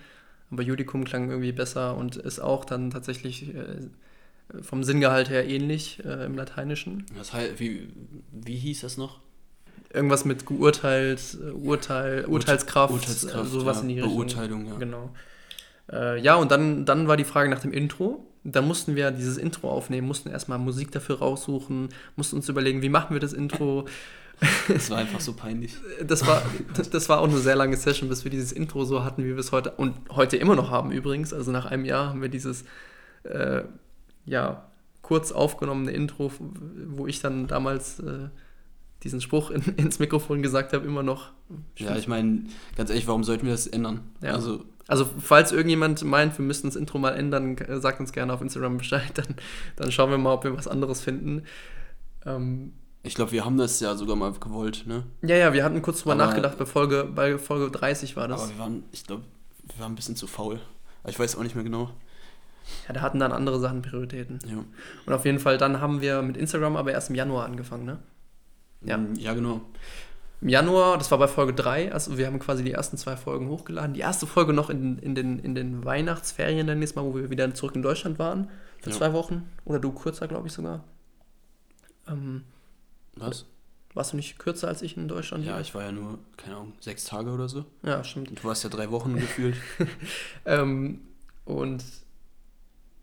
Aber 0.51 0.63
Judicum 0.63 1.05
klang 1.05 1.31
irgendwie 1.31 1.53
besser 1.53 1.97
und 1.97 2.17
ist 2.17 2.41
auch 2.41 2.65
dann 2.65 2.91
tatsächlich 2.91 3.55
äh, 3.55 3.89
vom 4.61 4.85
Sinngehalt 4.85 5.31
her 5.31 5.49
ähnlich 5.49 6.03
äh, 6.05 6.27
im 6.27 6.37
Lateinischen. 6.37 7.07
Das 7.17 7.33
heißt, 7.33 7.59
wie, 7.59 7.89
wie 8.33 8.57
hieß 8.57 8.83
das 8.83 8.99
noch? 8.99 9.21
Irgendwas 9.93 10.25
mit 10.25 10.45
geurteilt, 10.45 11.39
äh, 11.43 11.51
Urteil, 11.51 12.27
Urteilskraft, 12.27 12.93
Urteilskraft 12.93 13.51
sowas 13.51 13.79
ja, 13.79 13.83
in 13.83 13.89
die 13.89 13.95
Richtung. 14.01 14.15
Beurteilung, 14.15 14.67
ja. 14.67 14.77
Genau. 14.77 15.11
Äh, 15.91 16.21
ja, 16.21 16.35
und 16.35 16.51
dann, 16.51 16.85
dann 16.85 17.09
war 17.09 17.17
die 17.17 17.25
Frage 17.25 17.49
nach 17.49 17.61
dem 17.61 17.73
Intro. 17.73 18.27
Dann 18.45 18.67
mussten 18.67 18.97
wir 18.97 19.11
dieses 19.11 19.39
Intro 19.39 19.71
aufnehmen, 19.71 20.07
mussten 20.07 20.29
erstmal 20.29 20.59
Musik 20.59 20.91
dafür 20.91 21.19
raussuchen, 21.19 21.91
mussten 22.17 22.37
uns 22.37 22.49
überlegen, 22.49 22.83
wie 22.83 22.89
machen 22.89 23.15
wir 23.15 23.21
das 23.21 23.33
Intro. 23.33 23.87
Das 24.69 24.91
war 24.91 24.99
einfach 24.99 25.21
so 25.21 25.33
peinlich. 25.33 25.77
Das 26.07 26.27
war, 26.27 26.43
das 26.91 27.09
war 27.09 27.21
auch 27.21 27.29
eine 27.29 27.39
sehr 27.39 27.57
lange 27.57 27.77
Session, 27.77 28.09
bis 28.09 28.25
wir 28.25 28.31
dieses 28.31 28.53
Intro 28.53 28.85
so 28.85 29.05
hatten, 29.05 29.25
wie 29.25 29.31
wir 29.31 29.39
es 29.39 29.53
heute 29.53 29.73
und 29.73 29.95
heute 30.11 30.37
immer 30.37 30.57
noch 30.57 30.71
haben 30.71 30.91
übrigens. 30.91 31.33
Also 31.33 31.51
nach 31.53 31.67
einem 31.67 31.85
Jahr 31.85 32.09
haben 32.09 32.23
wir 32.23 32.29
dieses 32.29 32.65
äh, 33.25 33.63
ja, 34.25 34.65
kurz 35.03 35.33
aufgenommene 35.33 35.91
Intro, 35.93 36.33
wo 36.89 37.07
ich 37.07 37.21
dann 37.21 37.47
damals 37.47 38.01
äh, 38.01 38.29
diesen 39.03 39.21
Spruch 39.21 39.51
in, 39.51 39.63
ins 39.77 39.99
Mikrofon 39.99 40.43
gesagt 40.43 40.73
habe, 40.73 40.87
immer 40.87 41.03
noch. 41.03 41.31
Ja, 41.77 41.97
ich 41.97 42.09
meine, 42.09 42.45
ganz 42.77 42.91
ehrlich, 42.91 43.07
warum 43.07 43.25
sollten 43.25 43.45
wir 43.45 43.53
das 43.53 43.67
ändern? 43.67 44.01
Ja. 44.23 44.33
Also, 44.33 44.65
also, 44.89 45.05
falls 45.05 45.53
irgendjemand 45.53 46.03
meint, 46.05 46.37
wir 46.39 46.45
müssten 46.45 46.67
das 46.67 46.77
Intro 46.77 46.99
mal 46.99 47.13
ändern, 47.13 47.57
sagt 47.81 48.01
uns 48.01 48.13
gerne 48.13 48.33
auf 48.33 48.41
Instagram 48.41 48.79
Bescheid, 48.79 49.11
dann, 49.15 49.37
dann 49.77 49.93
schauen 49.93 50.11
wir 50.11 50.19
mal, 50.19 50.35
ob 50.35 50.45
wir 50.45 50.57
was 50.57 50.69
anderes 50.69 51.01
finden. 51.01 51.43
Ähm, 52.25 52.73
ich 53.03 53.15
glaube, 53.15 53.33
wir 53.33 53.45
haben 53.45 53.59
das 53.59 53.81
ja 53.81 53.97
sogar 53.97 54.15
mal 54.15 54.33
gewollt, 54.33 54.85
ne? 54.87 55.05
Ja, 55.23 55.37
ja, 55.37 55.53
wir 55.53 55.65
hatten 55.65 55.83
kurz 55.83 56.01
drüber 56.01 56.13
aber, 56.13 56.27
nachgedacht, 56.27 56.57
bei 56.57 56.67
Folge, 56.67 57.05
bei 57.05 57.37
Folge 57.39 57.71
30 57.71 58.17
war 58.17 58.29
das. 58.29 58.43
Aber 58.43 58.51
wir 58.51 58.59
waren, 58.59 58.85
ich 58.93 59.05
glaube, 59.05 59.25
wir 59.65 59.81
waren 59.81 59.93
ein 59.93 59.97
bisschen 59.97 60.17
zu 60.17 60.27
faul. 60.27 60.61
Ich 61.07 61.19
weiß 61.19 61.37
auch 61.37 61.43
nicht 61.43 61.57
mehr 61.57 61.65
genau. 61.65 61.91
Ja, 62.87 62.95
da 62.95 63.01
hatten 63.01 63.19
dann 63.19 63.33
andere 63.33 63.59
Sachen 63.59 63.83
Prioritäten. 63.83 64.39
Ja. 64.47 64.65
Und 65.05 65.13
auf 65.13 65.25
jeden 65.25 65.41
Fall, 65.41 65.59
dann 65.59 65.81
haben 65.81 66.01
wir 66.01 66.23
mit 66.23 66.37
Instagram 66.37 66.77
aber 66.77 66.93
erst 66.93 67.11
im 67.11 67.17
Januar 67.17 67.45
angefangen, 67.47 67.85
ne? 67.85 67.99
Ja. 68.83 68.99
Mm, 68.99 69.15
ja, 69.17 69.35
genau. 69.35 69.63
Im 70.41 70.49
Januar, 70.49 70.99
das 70.99 71.11
war 71.11 71.19
bei 71.19 71.29
Folge 71.29 71.55
3, 71.55 71.93
also 71.93 72.19
wir 72.19 72.27
haben 72.27 72.39
quasi 72.39 72.65
die 72.65 72.73
ersten 72.73 72.97
zwei 72.97 73.17
Folgen 73.17 73.49
hochgeladen. 73.49 73.95
Die 73.95 74.01
erste 74.01 74.27
Folge 74.27 74.53
noch 74.53 74.71
in, 74.71 74.99
in, 74.99 75.15
den, 75.15 75.39
in 75.41 75.55
den 75.55 75.85
Weihnachtsferien 75.85 76.67
dann 76.67 76.79
nächstes 76.79 76.97
Mal, 76.97 77.05
wo 77.05 77.17
wir 77.17 77.31
wieder 77.31 77.53
zurück 77.55 77.75
in 77.75 77.83
Deutschland 77.83 78.19
waren. 78.19 78.49
Für 78.81 78.91
ja. 78.91 78.97
zwei 78.97 79.13
Wochen. 79.13 79.49
Oder 79.65 79.79
du 79.79 79.93
kürzer, 79.93 80.27
glaube 80.27 80.49
ich 80.49 80.53
sogar. 80.53 80.83
Ähm, 82.09 82.43
Was? 83.27 83.47
Warst 83.95 84.13
du 84.13 84.17
nicht 84.17 84.39
kürzer 84.39 84.69
als 84.69 84.81
ich 84.81 84.97
in 84.97 85.07
Deutschland? 85.07 85.45
Ja, 85.45 85.61
ich 85.61 85.75
war 85.75 85.83
ja 85.83 85.93
nur, 85.93 86.19
keine 86.39 86.57
Ahnung, 86.57 86.73
sechs 86.81 87.05
Tage 87.05 87.31
oder 87.31 87.49
so. 87.49 87.67
Ja, 87.83 88.03
stimmt. 88.05 88.31
Du 88.31 88.45
warst 88.45 88.65
ja 88.65 88.71
drei 88.71 88.91
Wochen 88.91 89.17
gefühlt. 89.17 89.57
ähm, 90.47 91.01
und 91.45 91.85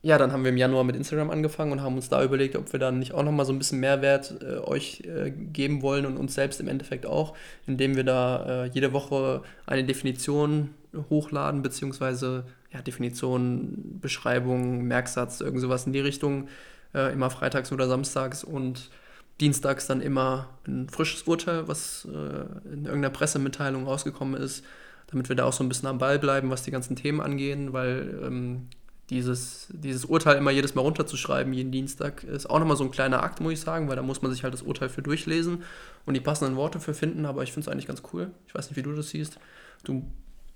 ja, 0.01 0.17
dann 0.17 0.31
haben 0.31 0.43
wir 0.43 0.49
im 0.49 0.57
Januar 0.57 0.85
mit 0.85 0.95
Instagram 0.95 1.29
angefangen 1.29 1.73
und 1.73 1.81
haben 1.81 1.95
uns 1.95 2.09
da 2.09 2.23
überlegt, 2.23 2.55
ob 2.55 2.71
wir 2.71 2.79
dann 2.79 2.99
nicht 2.99 3.13
auch 3.13 3.21
nochmal 3.21 3.45
so 3.45 3.51
ein 3.51 3.59
bisschen 3.59 3.81
Mehrwert 3.81 4.41
äh, 4.41 4.59
euch 4.59 5.01
äh, 5.01 5.29
geben 5.29 5.81
wollen 5.81 6.05
und 6.05 6.17
uns 6.17 6.33
selbst 6.33 6.59
im 6.61 6.69
Endeffekt 6.69 7.05
auch, 7.05 7.35
indem 7.67 7.95
wir 7.95 8.05
da 8.05 8.63
äh, 8.63 8.69
jede 8.69 8.93
Woche 8.93 9.43
eine 9.65 9.83
Definition 9.83 10.73
hochladen, 11.09 11.61
beziehungsweise 11.61 12.45
ja, 12.71 12.81
Definition, 12.81 13.99
Beschreibung, 14.01 14.83
Merksatz, 14.83 15.41
irgend 15.41 15.61
sowas 15.61 15.85
in 15.85 15.93
die 15.93 15.99
Richtung, 15.99 16.47
äh, 16.93 17.11
immer 17.11 17.29
freitags 17.29 17.71
oder 17.71 17.87
samstags 17.87 18.43
und 18.43 18.89
dienstags 19.39 19.87
dann 19.87 20.01
immer 20.01 20.49
ein 20.67 20.89
frisches 20.89 21.23
Urteil, 21.23 21.67
was 21.67 22.05
äh, 22.05 22.71
in 22.73 22.85
irgendeiner 22.85 23.09
Pressemitteilung 23.09 23.85
rausgekommen 23.85 24.39
ist, 24.39 24.63
damit 25.07 25.29
wir 25.29 25.35
da 25.35 25.45
auch 25.45 25.53
so 25.53 25.63
ein 25.63 25.69
bisschen 25.69 25.87
am 25.87 25.97
Ball 25.97 26.19
bleiben, 26.19 26.49
was 26.49 26.63
die 26.63 26.71
ganzen 26.71 26.95
Themen 26.95 27.21
angehen, 27.21 27.73
weil 27.73 28.19
ähm, 28.23 28.67
dieses, 29.09 29.67
dieses 29.71 30.05
Urteil 30.05 30.37
immer 30.37 30.51
jedes 30.51 30.75
Mal 30.75 30.81
runterzuschreiben, 30.81 31.51
jeden 31.53 31.71
Dienstag, 31.71 32.23
ist 32.23 32.49
auch 32.49 32.59
nochmal 32.59 32.77
so 32.77 32.83
ein 32.83 32.91
kleiner 32.91 33.23
Akt, 33.23 33.41
muss 33.41 33.53
ich 33.53 33.61
sagen, 33.61 33.89
weil 33.89 33.95
da 33.95 34.03
muss 34.03 34.21
man 34.21 34.31
sich 34.31 34.43
halt 34.43 34.53
das 34.53 34.61
Urteil 34.61 34.89
für 34.89 35.01
durchlesen 35.01 35.63
und 36.05 36.13
die 36.13 36.19
passenden 36.19 36.55
Worte 36.55 36.79
für 36.79 36.93
finden, 36.93 37.25
aber 37.25 37.43
ich 37.43 37.51
finde 37.51 37.67
es 37.67 37.71
eigentlich 37.71 37.87
ganz 37.87 38.03
cool. 38.13 38.31
Ich 38.47 38.53
weiß 38.53 38.69
nicht, 38.69 38.77
wie 38.77 38.83
du 38.83 38.93
das 38.93 39.09
siehst. 39.09 39.39
Du 39.83 40.05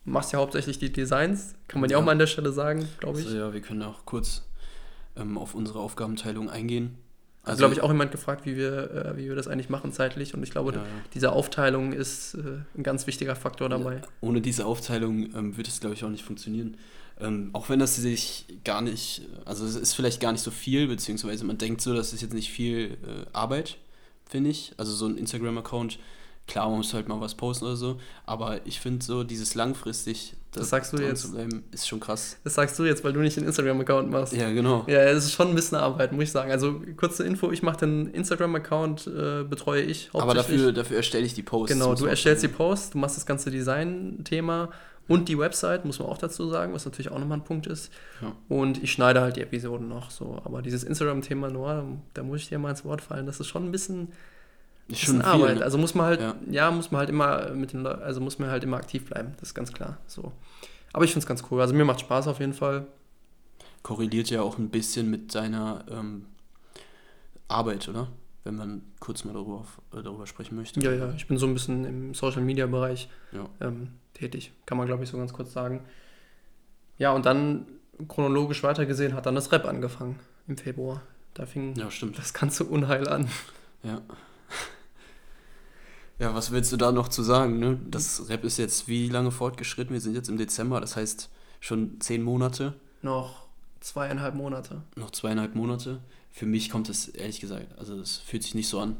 machst 0.05 0.33
ja 0.33 0.39
hauptsächlich 0.39 0.77
die 0.77 0.91
Designs, 0.91 1.55
kann 1.67 1.81
man 1.81 1.89
ja, 1.89 1.97
ja 1.97 2.01
auch 2.01 2.05
mal 2.05 2.11
an 2.11 2.19
der 2.19 2.27
Stelle 2.27 2.51
sagen, 2.51 2.87
glaube 2.99 3.19
ich. 3.19 3.25
Also 3.25 3.37
ja, 3.37 3.53
wir 3.53 3.61
können 3.61 3.81
auch 3.81 4.05
kurz 4.05 4.43
ähm, 5.15 5.37
auf 5.37 5.55
unsere 5.55 5.79
Aufgabenteilung 5.79 6.49
eingehen. 6.49 6.97
Also, 7.45 7.59
glaube 7.59 7.73
ich, 7.73 7.81
auch 7.81 7.89
jemand 7.89 8.11
gefragt, 8.11 8.45
wie 8.45 8.55
wir, 8.55 8.91
äh, 8.91 9.17
wie 9.17 9.27
wir 9.27 9.35
das 9.35 9.47
eigentlich 9.47 9.69
machen 9.69 9.91
zeitlich. 9.91 10.33
Und 10.33 10.43
ich 10.43 10.51
glaube, 10.51 10.71
ja, 10.71 10.77
ja. 10.77 10.85
diese 11.13 11.33
Aufteilung 11.33 11.91
ist 11.91 12.35
äh, 12.35 12.39
ein 12.77 12.83
ganz 12.83 13.05
wichtiger 13.05 13.35
Faktor 13.35 13.67
dabei. 13.67 14.01
Ohne 14.21 14.39
diese 14.39 14.65
Aufteilung 14.65 15.35
ähm, 15.35 15.57
wird 15.57 15.67
es, 15.67 15.81
glaube 15.81 15.93
ich, 15.93 16.05
auch 16.05 16.09
nicht 16.09 16.23
funktionieren. 16.23 16.77
Ähm, 17.19 17.49
auch 17.53 17.69
wenn 17.69 17.79
das 17.79 17.95
sich 17.95 18.45
gar 18.63 18.81
nicht, 18.81 19.23
also 19.45 19.65
es 19.65 19.75
ist 19.75 19.93
vielleicht 19.93 20.19
gar 20.19 20.31
nicht 20.31 20.41
so 20.41 20.51
viel, 20.51 20.87
beziehungsweise 20.87 21.43
man 21.45 21.57
denkt 21.57 21.81
so, 21.81 21.93
das 21.93 22.13
ist 22.13 22.21
jetzt 22.21 22.33
nicht 22.33 22.49
viel 22.49 22.97
äh, 23.05 23.25
Arbeit, 23.33 23.77
finde 24.27 24.49
ich. 24.49 24.73
Also 24.77 24.93
so 24.93 25.05
ein 25.05 25.17
Instagram-Account, 25.17 25.99
klar, 26.47 26.69
man 26.69 26.77
muss 26.77 26.93
halt 26.93 27.07
mal 27.07 27.21
was 27.21 27.35
posten 27.35 27.65
oder 27.65 27.75
so, 27.75 27.99
aber 28.25 28.65
ich 28.65 28.79
finde 28.79 29.05
so 29.05 29.23
dieses 29.23 29.53
langfristig, 29.53 30.33
das, 30.53 30.61
das 30.61 30.69
sagst 30.69 30.93
du 30.93 30.97
jetzt, 30.97 31.33
ist 31.71 31.87
schon 31.87 31.99
krass. 31.99 32.37
Das 32.43 32.53
sagst 32.53 32.77
du 32.77 32.85
jetzt, 32.85 33.03
weil 33.03 33.11
du 33.13 33.19
nicht 33.19 33.35
den 33.35 33.45
Instagram-Account 33.45 34.09
machst. 34.09 34.33
Ja, 34.33 34.51
genau. 34.51 34.85
Ja, 34.87 35.01
es 35.01 35.25
ist 35.25 35.33
schon 35.33 35.49
ein 35.49 35.55
bisschen 35.55 35.77
Arbeit, 35.77 36.11
muss 36.11 36.23
ich 36.23 36.31
sagen. 36.31 36.51
Also 36.51 36.81
kurze 36.95 37.23
Info, 37.23 37.51
ich 37.51 37.63
mache 37.63 37.77
den 37.77 38.07
Instagram-Account, 38.07 39.07
äh, 39.07 39.43
betreue 39.43 39.81
ich 39.81 40.11
hauptsächlich. 40.13 40.21
Aber 40.21 40.33
dafür, 40.33 40.71
dafür 40.71 40.97
erstelle 40.97 41.25
ich 41.25 41.33
die 41.33 41.43
Posts. 41.43 41.73
Genau, 41.73 41.95
du 41.95 42.05
erstellst 42.05 42.43
die 42.43 42.47
Posts, 42.47 42.91
du 42.91 42.99
machst 42.99 43.17
das 43.17 43.25
ganze 43.25 43.51
Design-Thema 43.51 44.69
und 45.07 45.27
die 45.27 45.37
Website, 45.37 45.83
muss 45.85 45.99
man 45.99 46.07
auch 46.07 46.17
dazu 46.17 46.47
sagen, 46.47 46.73
was 46.73 46.85
natürlich 46.85 47.11
auch 47.11 47.19
nochmal 47.19 47.39
ein 47.39 47.43
Punkt 47.43 47.67
ist. 47.67 47.91
Ja. 48.21 48.33
Und 48.47 48.81
ich 48.81 48.91
schneide 48.91 49.21
halt 49.21 49.35
die 49.35 49.41
Episoden 49.41 49.89
noch 49.89 50.11
so. 50.11 50.41
Aber 50.45 50.61
dieses 50.61 50.83
Instagram-Thema 50.83 51.49
Noir, 51.49 51.85
da 52.13 52.23
muss 52.23 52.41
ich 52.41 52.49
dir 52.49 52.59
mal 52.59 52.69
ins 52.69 52.85
Wort 52.85 53.01
fallen. 53.01 53.25
Das 53.25 53.39
ist 53.39 53.47
schon 53.47 53.65
ein 53.65 53.71
bisschen, 53.71 54.09
ist 54.93 55.05
schon 55.05 55.15
viel, 55.17 55.25
Arbeit. 55.25 55.57
Ne? 55.57 55.63
Also 55.63 55.77
muss 55.77 55.95
man 55.95 56.05
halt, 56.05 56.21
ja. 56.21 56.35
ja. 56.49 56.71
muss 56.71 56.91
man 56.91 56.99
halt 56.99 57.09
immer 57.09 57.49
mit 57.51 57.73
den 57.73 57.85
also 57.85 58.21
muss 58.21 58.39
man 58.39 58.49
halt 58.49 58.63
immer 58.63 58.77
aktiv 58.77 59.05
bleiben, 59.05 59.33
das 59.39 59.49
ist 59.49 59.55
ganz 59.55 59.71
klar. 59.71 59.97
So. 60.07 60.31
Aber 60.93 61.05
ich 61.05 61.11
finde 61.11 61.23
es 61.23 61.27
ganz 61.27 61.43
cool. 61.49 61.61
Also 61.61 61.73
mir 61.73 61.85
macht 61.85 62.01
Spaß 62.01 62.27
auf 62.27 62.39
jeden 62.39 62.53
Fall. 62.53 62.85
Korreliert 63.81 64.29
ja 64.29 64.41
auch 64.41 64.57
ein 64.57 64.69
bisschen 64.69 65.09
mit 65.09 65.35
deiner 65.35 65.83
ähm, 65.91 66.27
Arbeit, 67.47 67.87
oder? 67.89 68.07
Wenn 68.43 68.55
man 68.55 68.81
kurz 68.99 69.23
mal 69.23 69.33
darüber, 69.33 69.65
äh, 69.93 70.03
darüber 70.03 70.27
sprechen 70.27 70.55
möchte. 70.55 70.79
Ja, 70.81 70.91
ja, 70.91 71.13
ich 71.15 71.27
bin 71.27 71.37
so 71.37 71.47
ein 71.47 71.53
bisschen 71.53 71.85
im 71.85 72.13
Social 72.13 72.41
Media 72.41 72.65
Bereich. 72.67 73.09
Ja. 73.31 73.49
Ähm, 73.61 73.89
tätig, 74.13 74.51
kann 74.65 74.77
man 74.77 74.87
glaube 74.87 75.03
ich 75.03 75.09
so 75.09 75.17
ganz 75.17 75.33
kurz 75.33 75.53
sagen. 75.53 75.81
Ja, 76.97 77.11
und 77.11 77.25
dann 77.25 77.65
chronologisch 78.07 78.63
weitergesehen 78.63 79.13
hat 79.13 79.25
dann 79.25 79.35
das 79.35 79.51
Rap 79.51 79.65
angefangen 79.65 80.19
im 80.47 80.57
Februar. 80.57 81.01
Da 81.33 81.45
fing 81.45 81.75
ja, 81.75 81.87
das 82.15 82.33
ganze 82.33 82.63
Unheil 82.65 83.07
an. 83.07 83.27
Ja. 83.81 84.01
Ja, 86.19 86.33
was 86.35 86.51
willst 86.51 86.71
du 86.71 86.77
da 86.77 86.91
noch 86.91 87.07
zu 87.07 87.23
sagen? 87.23 87.59
Ne? 87.59 87.79
Das 87.89 88.29
Rap 88.29 88.43
ist 88.43 88.57
jetzt 88.57 88.87
wie 88.87 89.09
lange 89.09 89.31
fortgeschritten? 89.31 89.93
Wir 89.93 90.01
sind 90.01 90.15
jetzt 90.15 90.29
im 90.29 90.37
Dezember, 90.37 90.79
das 90.79 90.95
heißt 90.95 91.29
schon 91.59 91.99
zehn 91.99 92.21
Monate. 92.21 92.73
Noch 93.01 93.47
zweieinhalb 93.79 94.35
Monate. 94.35 94.81
Noch 94.95 95.11
zweieinhalb 95.11 95.55
Monate. 95.55 95.99
Für 96.31 96.45
mich 96.45 96.69
kommt 96.69 96.89
es 96.89 97.07
ehrlich 97.09 97.39
gesagt, 97.39 97.77
also 97.77 97.99
es 97.99 98.17
fühlt 98.17 98.43
sich 98.43 98.55
nicht 98.55 98.67
so 98.67 98.79
an. 98.79 98.97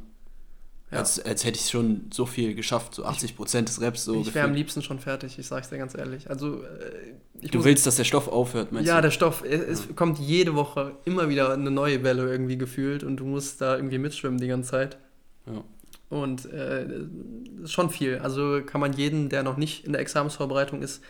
Ja. 0.91 1.00
Als, 1.00 1.20
als 1.20 1.43
hätte 1.43 1.58
ich 1.58 1.70
schon 1.70 2.05
so 2.13 2.27
viel 2.27 2.53
geschafft, 2.53 2.93
so 2.93 3.03
80 3.05 3.36
Prozent 3.36 3.67
des 3.67 3.82
Raps. 3.82 4.03
So 4.03 4.22
ich 4.22 4.36
wäre 4.36 4.46
am 4.46 4.53
liebsten 4.53 4.84
schon 4.84 5.00
fertig, 5.00 5.39
ich 5.39 5.48
sag's 5.48 5.70
dir 5.70 5.79
ganz 5.79 5.96
ehrlich. 5.96 6.29
Also, 6.29 6.62
äh, 6.62 7.48
du 7.48 7.63
willst, 7.63 7.88
dass 7.88 7.96
der 7.96 8.03
Stoff 8.03 8.27
aufhört, 8.27 8.72
meinst 8.72 8.88
ja, 8.88 8.93
du? 8.93 8.98
Ja, 8.98 9.01
der 9.01 9.12
Stoff. 9.12 9.43
Es, 9.43 9.86
ja. 9.86 9.93
kommt 9.96 10.20
jede 10.20 10.53
Woche 10.53 10.96
immer 11.05 11.29
wieder 11.29 11.51
eine 11.51 11.72
neue 11.72 12.03
Welle 12.03 12.29
irgendwie 12.29 12.58
gefühlt 12.58 13.03
und 13.03 13.17
du 13.17 13.25
musst 13.25 13.62
da 13.62 13.75
irgendwie 13.75 13.98
mitschwimmen 13.98 14.39
die 14.39 14.48
ganze 14.48 14.70
Zeit. 14.70 14.98
Ja. 15.48 15.63
Und 16.13 16.46
äh, 16.51 16.88
ist 17.63 17.74
schon 17.74 17.89
viel. 17.89 18.20
Also 18.20 18.62
kann 18.65 18.82
man 18.82 18.93
jeden, 18.93 19.29
der 19.29 19.43
noch 19.43 19.58
nicht 19.58 19.86
in 19.86 19.93
der 19.93 20.01
Examensvorbereitung 20.01 20.82
ist, 20.82 21.03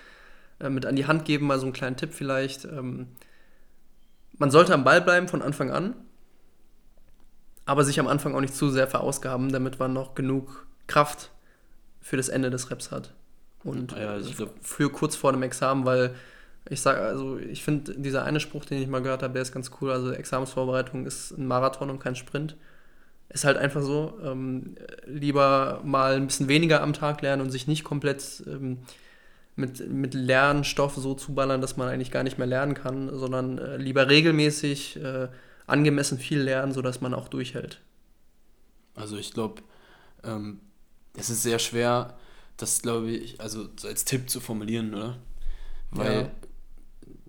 äh, 0.60 0.70
mit 0.70 0.86
an 0.86 0.96
die 0.96 1.08
Hand 1.08 1.26
geben, 1.26 1.48
mal 1.48 1.60
so 1.60 1.66
einen 1.66 1.74
kleinen 1.74 1.98
Tipp 1.98 2.14
vielleicht. 2.14 2.66
Ähm, 2.66 3.08
man 4.38 4.52
sollte 4.52 4.74
am 4.74 4.84
Ball 4.84 5.02
bleiben 5.02 5.28
von 5.28 5.42
Anfang 5.42 5.72
an 5.72 5.96
aber 7.66 7.84
sich 7.84 8.00
am 8.00 8.08
Anfang 8.08 8.36
auch 8.36 8.42
nicht 8.42 8.56
zu 8.56 8.70
sehr 8.70 8.88
verausgaben, 8.88 9.52
damit 9.52 9.80
man 9.80 9.94
noch 9.94 10.16
genug 10.16 10.68
Kraft 10.88 11.32
für 12.02 12.18
das 12.18 12.30
Ende 12.30 12.50
des 12.50 12.70
Raps 12.72 12.92
hat. 12.92 13.14
Und 13.64 13.94
ja, 13.94 14.10
also 14.10 14.50
für 14.62 14.90
kurz 14.90 15.16
vor 15.16 15.32
dem 15.32 15.44
Examen, 15.44 15.86
weil 15.86 16.16
ich 16.70 16.82
sage, 16.82 17.02
also 17.02 17.38
ich 17.38 17.64
finde, 17.64 17.94
dieser 17.96 18.26
eine 18.26 18.40
Spruch, 18.40 18.66
den 18.66 18.82
ich 18.82 18.88
mal 18.88 19.02
gehört 19.02 19.24
habe, 19.24 19.34
der 19.34 19.42
ist 19.42 19.54
ganz 19.54 19.72
cool. 19.80 19.92
Also 19.92 20.12
Examensvorbereitung 20.12 21.06
ist 21.06 21.32
ein 21.32 21.48
Marathon 21.48 21.90
und 21.90 22.00
kein 22.00 22.16
Sprint. 22.16 22.58
Ist 23.34 23.46
halt 23.46 23.58
einfach 23.58 23.82
so. 23.82 24.18
Ähm, 24.24 24.76
lieber 25.06 25.82
mal 25.84 26.16
ein 26.16 26.28
bisschen 26.28 26.48
weniger 26.48 26.82
am 26.82 26.94
Tag 26.94 27.22
lernen 27.22 27.42
und 27.42 27.52
sich 27.52 27.68
nicht 27.68 27.84
komplett 27.84 28.44
ähm, 28.48 28.80
mit, 29.56 29.88
mit 29.90 30.14
Lernstoff 30.14 30.96
so 30.96 31.14
zuballern, 31.14 31.62
dass 31.62 31.78
man 31.78 31.88
eigentlich 31.88 32.12
gar 32.12 32.24
nicht 32.24 32.38
mehr 32.38 32.48
lernen 32.48 32.74
kann, 32.74 33.10
sondern 33.14 33.58
äh, 33.58 33.78
lieber 33.78 34.10
regelmäßig 34.10 34.98
äh, 34.98 35.28
angemessen 35.68 36.18
viel 36.18 36.40
lernen, 36.40 36.72
sodass 36.72 37.02
man 37.02 37.14
auch 37.14 37.28
durchhält. 37.28 37.80
Also 38.96 39.18
ich 39.18 39.34
glaube, 39.34 39.62
ähm, 40.24 40.60
es 41.16 41.30
ist 41.30 41.44
sehr 41.44 41.60
schwer, 41.60 42.18
das 42.58 42.82
glaube 42.82 43.12
ich, 43.12 43.42
also 43.42 43.68
so 43.78 43.88
als 43.88 44.06
Tipp 44.06 44.30
zu 44.30 44.40
formulieren, 44.40 44.94
oder? 44.94 45.18
Weil 45.92 46.22
ja. 46.22 46.32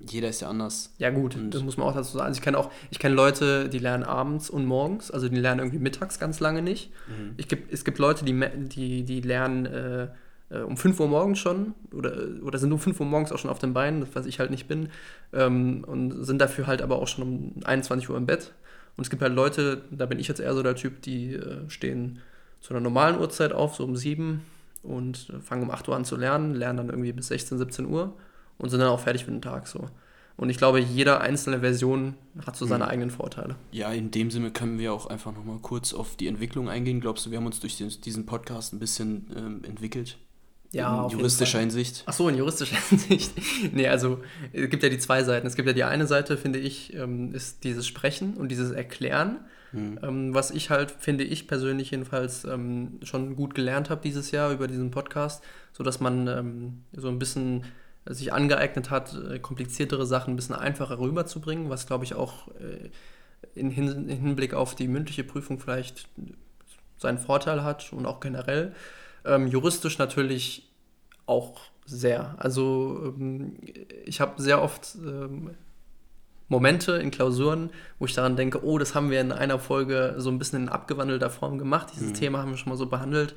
Jeder 0.09 0.29
ist 0.29 0.41
ja 0.41 0.49
anders. 0.49 0.93
Ja 0.99 1.11
gut, 1.11 1.37
und 1.37 1.51
das 1.51 1.63
muss 1.63 1.77
man 1.77 1.87
auch 1.87 1.95
dazu 1.95 2.13
sagen. 2.13 2.27
Also 2.27 2.39
ich 2.39 2.43
kenne 2.43 2.59
auch, 2.59 2.71
ich 2.91 2.99
kenne 2.99 3.15
Leute, 3.15 3.69
die 3.69 3.79
lernen 3.79 4.05
abends 4.05 4.51
und 4.51 4.67
morgens, 4.67 5.11
also 5.11 5.29
die 5.29 5.37
lernen 5.37 5.61
irgendwie 5.61 5.79
mittags 5.79 6.19
ganz 6.19 6.41
lange 6.41 6.63
nicht. 6.63 6.91
Mhm. 7.09 7.35
Ich 7.37 7.49
gibt, 7.49 7.73
es 7.73 7.85
gibt 7.85 7.99
Leute, 7.99 8.25
die, 8.25 8.35
die, 8.69 9.05
die 9.05 9.21
lernen 9.21 9.67
äh, 9.67 10.09
äh, 10.51 10.61
um 10.61 10.77
5 10.77 11.01
Uhr 11.01 11.09
morgens 11.09 11.39
schon 11.39 11.75
oder, 11.93 12.17
oder 12.43 12.59
sind 12.59 12.73
um 12.73 12.79
5 12.79 12.99
Uhr 13.01 13.07
morgens 13.07 13.33
auch 13.33 13.39
schon 13.39 13.51
auf 13.51 13.59
den 13.59 13.73
Beinen, 13.73 14.07
was 14.15 14.27
ich 14.27 14.39
halt 14.39 14.51
nicht 14.51 14.69
bin, 14.69 14.89
ähm, 15.33 15.85
und 15.85 16.25
sind 16.25 16.39
dafür 16.41 16.67
halt 16.67 16.83
aber 16.83 16.97
auch 16.97 17.09
schon 17.09 17.25
um 17.25 17.53
21 17.65 18.09
Uhr 18.09 18.17
im 18.17 18.27
Bett. 18.27 18.53
Und 18.97 19.03
es 19.03 19.11
gibt 19.11 19.23
halt 19.23 19.35
Leute, 19.35 19.83
da 19.91 20.07
bin 20.07 20.19
ich 20.19 20.29
jetzt 20.29 20.41
eher 20.41 20.55
so 20.55 20.63
der 20.63 20.77
Typ, 20.77 21.03
die 21.03 21.35
äh, 21.35 21.69
stehen 21.69 22.21
zu 22.61 22.73
einer 22.73 22.81
normalen 22.81 23.19
Uhrzeit 23.19 23.53
auf, 23.53 23.75
so 23.75 23.85
um 23.85 23.97
7 23.97 24.43
und 24.83 25.31
äh, 25.31 25.41
fangen 25.41 25.63
um 25.63 25.71
8 25.71 25.89
Uhr 25.89 25.97
an 25.97 26.05
zu 26.05 26.17
lernen, 26.17 26.55
lernen 26.55 26.77
dann 26.79 26.89
irgendwie 26.91 27.13
bis 27.13 27.29
16, 27.29 27.59
17 27.59 27.87
Uhr 27.87 28.15
und 28.59 28.71
sind 28.71 28.81
dann 28.81 28.89
auch 28.89 29.01
fertig 29.01 29.25
für 29.25 29.31
den 29.31 29.43
Tag 29.43 29.67
so. 29.67 29.89
Und 30.37 30.51
ich 30.51 30.59
glaube, 30.59 30.81
jede 30.81 31.21
einzelne 31.21 31.61
Version 31.61 32.15
hat 32.45 32.57
so 32.57 32.67
seine 32.67 32.85
mhm. 32.85 32.91
eigenen 32.91 33.11
Vorteile. 33.11 33.55
Ja, 33.71 33.93
in 33.93 34.11
dem 34.11 34.31
Sinne 34.31 34.51
können 34.51 34.79
wir 34.79 34.93
auch 34.93 35.07
einfach 35.07 35.33
nochmal 35.33 35.59
kurz 35.63 35.95
auf 35.95 36.17
die 36.17 36.27
Entwicklung 36.27 36.69
eingehen. 36.69 37.01
Glaubst 37.01 37.25
du, 37.25 37.31
wir 37.31 37.39
haben 37.39 37.47
uns 37.47 37.61
durch 37.61 37.77
diesen 37.77 38.27
Podcast 38.27 38.73
ein 38.73 38.81
bisschen 38.81 39.31
ähm, 39.37 39.65
entwickelt? 39.65 40.19
Ja, 40.73 41.05
in 41.05 41.11
juristischer 41.11 41.61
Hinsicht. 41.61 42.03
Ach 42.07 42.13
so, 42.13 42.29
in 42.29 42.37
juristischer 42.37 42.77
Hinsicht. 42.89 43.31
nee, 43.73 43.87
also 43.87 44.21
es 44.53 44.69
gibt 44.71 44.83
ja 44.83 44.89
die 44.89 44.99
zwei 44.99 45.23
Seiten. 45.23 45.47
Es 45.47 45.55
gibt 45.55 45.69
ja 45.69 45.73
die 45.73 45.85
eine 45.85 46.09
Seite, 46.09 46.37
finde 46.37 46.59
ich, 46.59 46.93
ähm, 46.95 47.33
ist 47.33 47.63
dieses 47.63 47.87
Sprechen 47.87 48.35
und 48.35 48.49
dieses 48.49 48.73
Erklären, 48.73 49.39
mhm. 49.71 50.01
ähm, 50.03 50.35
was 50.35 50.51
ich 50.51 50.71
halt, 50.71 50.91
finde 50.91 51.23
ich 51.23 51.47
persönlich 51.47 51.93
jedenfalls 51.93 52.45
ähm, 52.45 52.99
schon 53.05 53.37
gut 53.37 53.55
gelernt 53.55 53.89
habe 53.89 54.01
dieses 54.03 54.33
Jahr 54.33 54.51
über 54.51 54.67
diesen 54.67 54.91
Podcast, 54.91 55.45
sodass 55.73 56.01
man 56.01 56.83
so 56.93 57.09
ein 57.09 57.19
bisschen 57.21 57.65
sich 58.07 58.33
angeeignet 58.33 58.91
hat, 58.91 59.15
äh, 59.15 59.39
kompliziertere 59.39 60.07
Sachen 60.07 60.35
ein 60.35 60.37
bisschen 60.37 60.55
einfacher 60.55 60.99
rüberzubringen, 60.99 61.71
was 61.71 61.87
glaube 61.87 62.05
ich 62.05 62.15
auch 62.15 62.49
äh, 62.49 62.91
in, 63.55 63.71
Hin 63.71 64.09
in 64.09 64.19
Hinblick 64.21 64.55
auf 64.55 64.75
die 64.75 64.89
mündliche 64.89 65.25
Prüfung 65.25 65.59
vielleicht 65.59 66.09
seinen 66.99 67.19
Vorteil 67.19 67.65
hat 67.65 67.93
und 67.93 68.07
auch 68.07 68.21
generell. 68.21 68.75
Ähm, 69.25 69.47
juristisch 69.47 69.99
natürlich 69.99 70.71
auch 71.27 71.61
sehr. 71.87 72.35
Also 72.39 73.15
ähm, 73.17 73.57
ich 74.05 74.21
habe 74.21 74.41
sehr 74.41 74.63
oft 74.63 74.97
ähm, 74.97 75.51
Momente 76.49 76.93
in 76.93 77.11
Klausuren, 77.11 77.71
wo 77.99 78.05
ich 78.05 78.15
daran 78.15 78.37
denke, 78.37 78.65
oh, 78.65 78.79
das 78.79 78.95
haben 78.95 79.11
wir 79.11 79.21
in 79.21 79.33
einer 79.33 79.59
Folge 79.59 80.15
so 80.19 80.31
ein 80.31 80.39
bisschen 80.39 80.65
in 80.65 80.69
abgewandelter 80.69 81.31
Form 81.31 81.59
gemacht. 81.59 81.89
Dieses 81.95 82.11
mhm. 82.11 82.15
Thema 82.15 82.39
haben 82.39 82.51
wir 82.51 82.59
schon 82.59 82.71
mal 82.71 82.77
so 82.77 82.87
behandelt. 82.87 83.35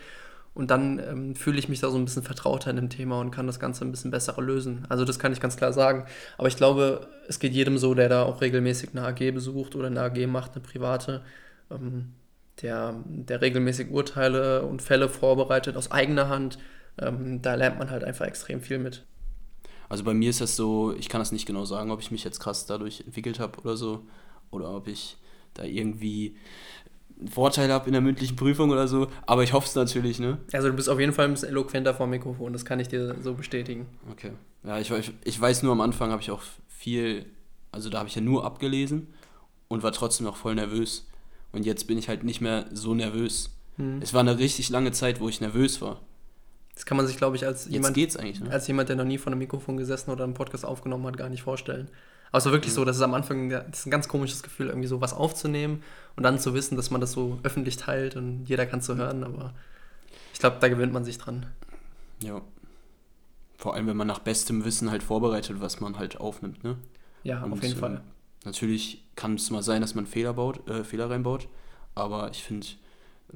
Und 0.57 0.71
dann 0.71 0.97
ähm, 0.97 1.35
fühle 1.35 1.59
ich 1.59 1.69
mich 1.69 1.81
da 1.81 1.91
so 1.91 1.99
ein 1.99 2.05
bisschen 2.05 2.23
vertrauter 2.23 2.71
in 2.71 2.77
dem 2.77 2.89
Thema 2.89 3.19
und 3.19 3.29
kann 3.29 3.45
das 3.45 3.59
Ganze 3.59 3.85
ein 3.85 3.91
bisschen 3.91 4.09
besser 4.09 4.41
lösen. 4.41 4.87
Also 4.89 5.05
das 5.05 5.19
kann 5.19 5.31
ich 5.31 5.39
ganz 5.39 5.55
klar 5.55 5.71
sagen. 5.71 6.07
Aber 6.39 6.47
ich 6.47 6.57
glaube, 6.57 7.07
es 7.27 7.37
geht 7.37 7.53
jedem 7.53 7.77
so, 7.77 7.93
der 7.93 8.09
da 8.09 8.23
auch 8.23 8.41
regelmäßig 8.41 8.89
eine 8.89 9.05
AG 9.05 9.33
besucht 9.35 9.75
oder 9.75 9.85
eine 9.85 10.01
AG 10.01 10.25
macht, 10.25 10.55
eine 10.55 10.61
private, 10.61 11.21
ähm, 11.69 12.13
der, 12.63 12.95
der 13.05 13.39
regelmäßig 13.39 13.91
Urteile 13.91 14.63
und 14.63 14.81
Fälle 14.81 15.09
vorbereitet 15.09 15.77
aus 15.77 15.91
eigener 15.91 16.27
Hand. 16.27 16.57
Ähm, 16.97 17.39
da 17.43 17.53
lernt 17.53 17.77
man 17.77 17.91
halt 17.91 18.03
einfach 18.03 18.25
extrem 18.25 18.59
viel 18.59 18.79
mit. 18.79 19.05
Also 19.89 20.03
bei 20.03 20.15
mir 20.15 20.31
ist 20.31 20.41
das 20.41 20.55
so, 20.55 20.91
ich 20.97 21.07
kann 21.07 21.21
das 21.21 21.31
nicht 21.31 21.45
genau 21.45 21.65
sagen, 21.65 21.91
ob 21.91 22.01
ich 22.01 22.09
mich 22.09 22.23
jetzt 22.23 22.39
krass 22.39 22.65
dadurch 22.65 23.01
entwickelt 23.01 23.39
habe 23.39 23.59
oder 23.59 23.77
so. 23.77 24.07
Oder 24.49 24.75
ob 24.75 24.87
ich 24.87 25.17
da 25.53 25.65
irgendwie 25.65 26.35
Vorteil 27.29 27.71
habe 27.71 27.87
in 27.87 27.93
der 27.93 28.01
mündlichen 28.01 28.35
Prüfung 28.35 28.69
oder 28.69 28.87
so. 28.87 29.07
Aber 29.25 29.43
ich 29.43 29.53
hoffe 29.53 29.67
es 29.67 29.75
natürlich, 29.75 30.19
ne? 30.19 30.37
Also 30.51 30.69
du 30.69 30.75
bist 30.75 30.89
auf 30.89 30.99
jeden 30.99 31.13
Fall 31.13 31.25
ein 31.25 31.31
bisschen 31.31 31.49
eloquenter 31.49 31.93
vor 31.93 32.05
dem 32.05 32.11
Mikrofon, 32.11 32.53
das 32.53 32.65
kann 32.65 32.79
ich 32.79 32.87
dir 32.87 33.15
so 33.21 33.33
bestätigen. 33.33 33.87
Okay. 34.11 34.31
Ja, 34.63 34.79
ich, 34.79 34.91
ich, 34.91 35.11
ich 35.23 35.39
weiß 35.39 35.63
nur, 35.63 35.71
am 35.71 35.81
Anfang 35.81 36.11
habe 36.11 36.21
ich 36.21 36.31
auch 36.31 36.41
viel, 36.67 37.25
also 37.71 37.89
da 37.89 37.99
habe 37.99 38.09
ich 38.09 38.15
ja 38.15 38.21
nur 38.21 38.45
abgelesen 38.45 39.07
und 39.67 39.83
war 39.83 39.91
trotzdem 39.91 40.25
noch 40.25 40.37
voll 40.37 40.55
nervös. 40.55 41.07
Und 41.51 41.65
jetzt 41.65 41.87
bin 41.87 41.97
ich 41.97 42.09
halt 42.09 42.23
nicht 42.23 42.41
mehr 42.41 42.65
so 42.71 42.93
nervös. 42.93 43.49
Hm. 43.77 43.99
Es 44.01 44.13
war 44.13 44.21
eine 44.21 44.37
richtig 44.37 44.69
lange 44.69 44.91
Zeit, 44.91 45.19
wo 45.19 45.29
ich 45.29 45.41
nervös 45.41 45.81
war. 45.81 46.01
Das 46.75 46.85
kann 46.85 46.97
man 46.97 47.07
sich, 47.07 47.17
glaube 47.17 47.35
ich, 47.35 47.45
als 47.45 47.67
jemand, 47.67 47.97
ne? 47.97 48.51
als 48.51 48.67
jemand, 48.67 48.89
der 48.89 48.95
noch 48.95 49.05
nie 49.05 49.17
vor 49.17 49.31
einem 49.31 49.39
Mikrofon 49.39 49.77
gesessen 49.77 50.11
oder 50.11 50.25
einen 50.25 50.35
Podcast 50.35 50.63
aufgenommen 50.63 51.07
hat, 51.07 51.17
gar 51.17 51.29
nicht 51.29 51.41
vorstellen. 51.41 51.89
Aber 52.31 52.39
es 52.39 52.45
war 52.45 52.51
wirklich 52.51 52.73
mhm. 52.73 52.75
so, 52.75 52.85
dass 52.85 52.97
es 52.97 53.01
am 53.01 53.13
Anfang 53.13 53.49
das 53.49 53.79
ist 53.79 53.85
ein 53.85 53.91
ganz 53.91 54.07
komisches 54.07 54.43
Gefühl, 54.43 54.67
irgendwie 54.67 54.87
so 54.87 55.01
was 55.01 55.13
aufzunehmen 55.13 55.83
und 56.15 56.23
dann 56.23 56.39
zu 56.39 56.53
wissen, 56.53 56.75
dass 56.75 56.91
man 56.91 57.01
das 57.01 57.11
so 57.11 57.39
öffentlich 57.43 57.77
teilt 57.77 58.15
und 58.15 58.45
jeder 58.45 58.65
kann 58.65 58.79
es 58.79 58.85
so 58.85 58.95
hören. 58.95 59.23
Aber 59.23 59.53
ich 60.33 60.39
glaube, 60.39 60.57
da 60.59 60.67
gewöhnt 60.67 60.93
man 60.93 61.05
sich 61.05 61.17
dran. 61.17 61.45
Ja. 62.21 62.41
Vor 63.57 63.73
allem, 63.73 63.87
wenn 63.87 63.97
man 63.97 64.07
nach 64.07 64.19
bestem 64.19 64.65
Wissen 64.65 64.91
halt 64.91 65.03
vorbereitet, 65.03 65.61
was 65.61 65.79
man 65.79 65.97
halt 65.97 66.19
aufnimmt, 66.19 66.63
ne? 66.63 66.77
Ja, 67.23 67.43
und 67.43 67.53
auf 67.53 67.63
jeden 67.63 67.75
äh, 67.75 67.79
Fall. 67.79 68.01
Natürlich 68.45 69.03
kann 69.15 69.35
es 69.35 69.49
mal 69.49 69.63
sein, 69.63 69.81
dass 69.81 69.95
man 69.95 70.05
Fehler 70.05 70.33
baut, 70.33 70.67
äh, 70.69 70.83
Fehler 70.83 71.09
reinbaut, 71.09 71.47
aber 71.95 72.29
ich 72.29 72.43
finde, 72.43 72.67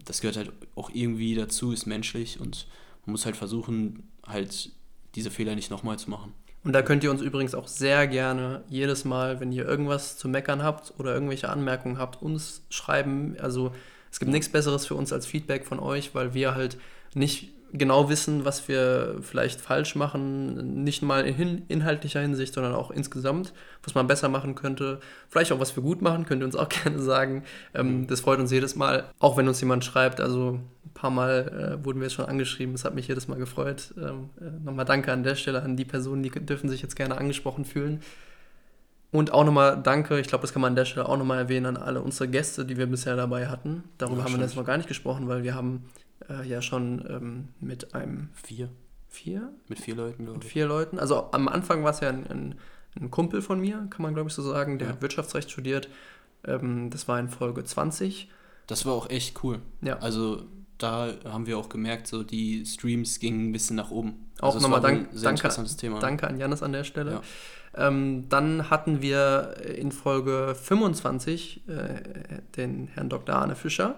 das 0.05 0.21
gehört 0.21 0.37
halt 0.37 0.51
auch 0.75 0.91
irgendwie 0.93 1.35
dazu, 1.35 1.71
ist 1.71 1.85
menschlich 1.85 2.39
und 2.39 2.67
man 3.05 3.13
muss 3.13 3.25
halt 3.25 3.35
versuchen, 3.35 4.07
halt 4.25 4.71
diese 5.15 5.31
Fehler 5.31 5.55
nicht 5.55 5.71
nochmal 5.71 5.97
zu 5.97 6.09
machen. 6.09 6.33
Und 6.63 6.73
da 6.73 6.81
könnt 6.83 7.03
ihr 7.03 7.11
uns 7.11 7.21
übrigens 7.21 7.55
auch 7.55 7.67
sehr 7.67 8.07
gerne 8.07 8.63
jedes 8.69 9.03
Mal, 9.03 9.39
wenn 9.39 9.51
ihr 9.51 9.67
irgendwas 9.67 10.17
zu 10.17 10.29
meckern 10.29 10.61
habt 10.61 10.93
oder 10.99 11.13
irgendwelche 11.13 11.49
Anmerkungen 11.49 11.97
habt, 11.97 12.21
uns 12.21 12.61
schreiben. 12.69 13.35
Also 13.39 13.71
es 14.11 14.19
gibt 14.19 14.31
nichts 14.31 14.49
Besseres 14.49 14.85
für 14.85 14.95
uns 14.95 15.11
als 15.11 15.25
Feedback 15.25 15.65
von 15.65 15.79
euch, 15.79 16.13
weil 16.13 16.33
wir 16.33 16.53
halt 16.53 16.77
nicht 17.15 17.49
genau 17.73 18.09
wissen, 18.09 18.43
was 18.43 18.67
wir 18.67 19.17
vielleicht 19.21 19.61
falsch 19.61 19.95
machen, 19.95 20.83
nicht 20.83 21.01
mal 21.01 21.25
in 21.25 21.63
inhaltlicher 21.67 22.19
Hinsicht, 22.19 22.53
sondern 22.53 22.75
auch 22.75 22.91
insgesamt, 22.91 23.53
was 23.83 23.95
man 23.95 24.07
besser 24.07 24.29
machen 24.29 24.55
könnte. 24.55 24.99
Vielleicht 25.29 25.51
auch, 25.51 25.59
was 25.59 25.75
wir 25.75 25.83
gut 25.83 26.01
machen, 26.01 26.25
könnt 26.25 26.41
ihr 26.41 26.45
uns 26.45 26.55
auch 26.55 26.69
gerne 26.83 26.99
sagen. 26.99 27.43
Ähm, 27.73 28.01
mhm. 28.01 28.07
das 28.07 28.21
freut 28.21 28.39
uns 28.39 28.51
jedes 28.51 28.75
Mal, 28.75 29.05
auch 29.19 29.37
wenn 29.37 29.47
uns 29.47 29.61
jemand 29.61 29.85
schreibt. 29.85 30.19
Also 30.19 30.59
ein 30.85 30.93
paar 30.93 31.11
Mal 31.11 31.77
äh, 31.81 31.85
wurden 31.85 31.99
wir 31.99 32.07
jetzt 32.07 32.15
schon 32.15 32.25
angeschrieben, 32.25 32.73
das 32.73 32.83
hat 32.83 32.95
mich 32.95 33.07
jedes 33.07 33.27
Mal 33.27 33.37
gefreut. 33.37 33.93
Ähm, 33.97 34.29
äh, 34.39 34.65
nochmal 34.65 34.85
danke 34.85 35.11
an 35.11 35.23
der 35.23 35.35
Stelle 35.35 35.61
an 35.61 35.77
die 35.77 35.85
Personen, 35.85 36.23
die 36.23 36.29
dürfen 36.29 36.69
sich 36.69 36.81
jetzt 36.81 36.95
gerne 36.95 37.17
angesprochen 37.17 37.63
fühlen. 37.65 38.01
Und 39.11 39.33
auch 39.33 39.43
nochmal 39.43 39.81
danke, 39.81 40.19
ich 40.19 40.27
glaube, 40.27 40.43
das 40.43 40.53
kann 40.53 40.61
man 40.61 40.71
an 40.71 40.75
der 40.75 40.85
Stelle 40.85 41.07
auch 41.07 41.17
nochmal 41.17 41.37
erwähnen, 41.39 41.65
an 41.65 41.77
alle 41.77 42.01
unsere 42.01 42.29
Gäste, 42.29 42.63
die 42.63 42.77
wir 42.77 42.87
bisher 42.87 43.17
dabei 43.17 43.47
hatten. 43.47 43.83
Darüber 43.97 44.19
ja, 44.19 44.25
haben 44.25 44.35
wir 44.35 44.41
jetzt 44.41 44.55
noch 44.55 44.65
gar 44.65 44.77
nicht 44.77 44.87
gesprochen, 44.87 45.27
weil 45.27 45.43
wir 45.43 45.53
haben 45.53 45.85
äh, 46.29 46.47
ja 46.47 46.61
schon 46.61 47.05
ähm, 47.09 47.47
mit 47.59 47.93
einem. 47.93 48.29
Vier. 48.33 48.69
Vier? 49.09 49.51
Mit 49.67 49.79
vier 49.79 49.95
Leuten, 49.95 50.23
glaube 50.23 50.39
ich. 50.39 50.45
Mit 50.45 50.51
vier 50.53 50.67
Leuten. 50.67 50.97
Also 50.97 51.29
am 51.31 51.47
Anfang 51.47 51.83
war 51.83 51.91
es 51.91 51.99
ja 51.99 52.09
ein, 52.09 52.25
ein, 52.27 52.55
ein, 52.99 53.11
Kumpel 53.11 53.41
von 53.41 53.59
mir, 53.59 53.87
kann 53.89 54.01
man 54.01 54.13
glaube 54.13 54.29
ich 54.29 54.33
so 54.33 54.41
sagen, 54.41 54.79
der 54.79 54.87
ja. 54.87 54.93
hat 54.93 55.01
Wirtschaftsrecht 55.01 55.51
studiert. 55.51 55.89
Ähm, 56.45 56.89
das 56.89 57.07
war 57.07 57.19
in 57.19 57.27
Folge 57.27 57.63
20. 57.63 58.29
Das 58.67 58.85
war 58.85 58.93
auch 58.93 59.09
echt 59.09 59.43
cool. 59.43 59.59
Ja. 59.81 59.97
Also 59.97 60.43
da 60.77 61.13
haben 61.25 61.45
wir 61.45 61.57
auch 61.57 61.69
gemerkt, 61.69 62.07
so 62.07 62.23
die 62.23 62.65
Streams 62.65 63.19
gingen 63.19 63.49
ein 63.49 63.51
bisschen 63.51 63.75
nach 63.75 63.91
oben. 63.91 64.31
Auch 64.39 64.55
also 64.55 64.59
nochmal 64.59 64.81
dank, 64.81 65.09
danke, 65.21 65.49
Thema. 65.77 65.99
danke 65.99 66.27
an 66.27 66.39
Janis 66.39 66.63
an 66.63 66.71
der 66.71 66.83
Stelle. 66.83 67.11
Ja. 67.11 67.87
Ähm, 67.87 68.27
dann 68.29 68.69
hatten 68.69 69.01
wir 69.01 69.57
in 69.77 69.91
Folge 69.91 70.55
25 70.55 71.67
äh, 71.67 72.41
den 72.55 72.87
Herrn 72.87 73.09
Dr. 73.09 73.35
Arne 73.35 73.55
Fischer 73.55 73.95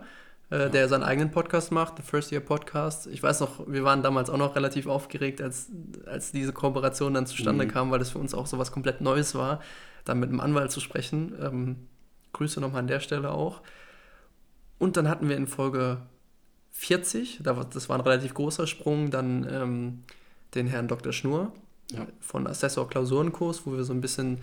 äh, 0.54 0.70
der 0.70 0.88
seinen 0.88 1.02
eigenen 1.02 1.32
Podcast 1.32 1.72
macht, 1.72 1.98
The 1.98 2.04
First 2.04 2.32
Year 2.32 2.40
Podcast. 2.40 3.08
Ich 3.08 3.24
weiß 3.24 3.40
noch, 3.40 3.68
wir 3.68 3.84
waren 3.84 4.04
damals 4.04 4.30
auch 4.30 4.38
noch 4.38 4.56
relativ 4.56 4.86
aufgeregt, 4.86 5.42
als, 5.42 5.72
als 6.06 6.32
diese 6.32 6.54
Kooperation 6.54 7.16
dann 7.16 7.26
zustande 7.26 7.66
mhm. 7.66 7.70
kam, 7.70 7.90
weil 7.90 7.98
das 7.98 8.12
für 8.12 8.20
uns 8.20 8.36
auch 8.36 8.46
so 8.46 8.60
was 8.60 8.72
komplett 8.72 9.02
Neues 9.02 9.34
war, 9.34 9.62
dann 10.06 10.20
mit 10.20 10.30
einem 10.30 10.40
Anwalt 10.40 10.70
zu 10.70 10.80
sprechen. 10.80 11.34
Ähm, 11.42 11.88
Grüße 12.34 12.62
nochmal 12.62 12.82
an 12.82 12.88
der 12.88 13.00
Stelle 13.00 13.32
auch. 13.32 13.62
Und 14.78 14.96
dann 14.96 15.10
hatten 15.10 15.28
wir 15.28 15.38
in 15.38 15.48
Folge 15.48 15.98
40, 16.74 17.42
das 17.42 17.90
war 17.90 17.98
ein 17.98 18.02
relativ 18.02 18.36
großer 18.36 18.68
Sprung, 18.68 19.10
dann 19.10 19.48
ähm, 19.50 20.04
den 20.54 20.68
Herrn 20.68 20.88
Dr. 20.88 21.14
Schnur 21.14 21.52
ja. 21.92 22.06
von 22.20 22.46
Assessor 22.46 22.88
Klausurenkurs, 22.88 23.66
wo 23.66 23.74
wir 23.74 23.84
so 23.84 23.94
ein 23.94 24.02
bisschen 24.02 24.38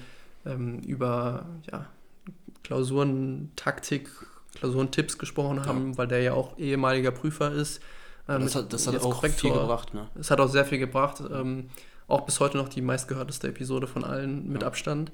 ähm, 0.44 0.80
über 0.80 1.46
ja, 1.70 1.86
Klausurentaktik 2.64 4.08
Klausurentipps 4.58 5.18
gesprochen 5.18 5.64
haben, 5.66 5.92
ja. 5.92 5.98
weil 5.98 6.08
der 6.08 6.22
ja 6.22 6.32
auch 6.34 6.58
ehemaliger 6.58 7.10
Prüfer 7.10 7.52
ist. 7.52 7.80
Ähm, 8.28 8.42
das 8.42 8.54
hat, 8.54 8.72
das 8.72 8.86
hat 8.86 8.96
auch 8.96 9.14
Korrektor. 9.14 9.50
viel 9.50 9.60
gebracht. 9.60 9.94
Ne? 9.94 10.08
Es 10.18 10.30
hat 10.30 10.40
auch 10.40 10.48
sehr 10.48 10.64
viel 10.64 10.78
gebracht. 10.78 11.22
Ähm, 11.32 11.70
auch 12.08 12.22
bis 12.22 12.40
heute 12.40 12.56
noch 12.56 12.68
die 12.68 12.82
meistgehörteste 12.82 13.48
Episode 13.48 13.86
von 13.86 14.04
allen 14.04 14.48
mit 14.50 14.62
ja. 14.62 14.68
Abstand. 14.68 15.12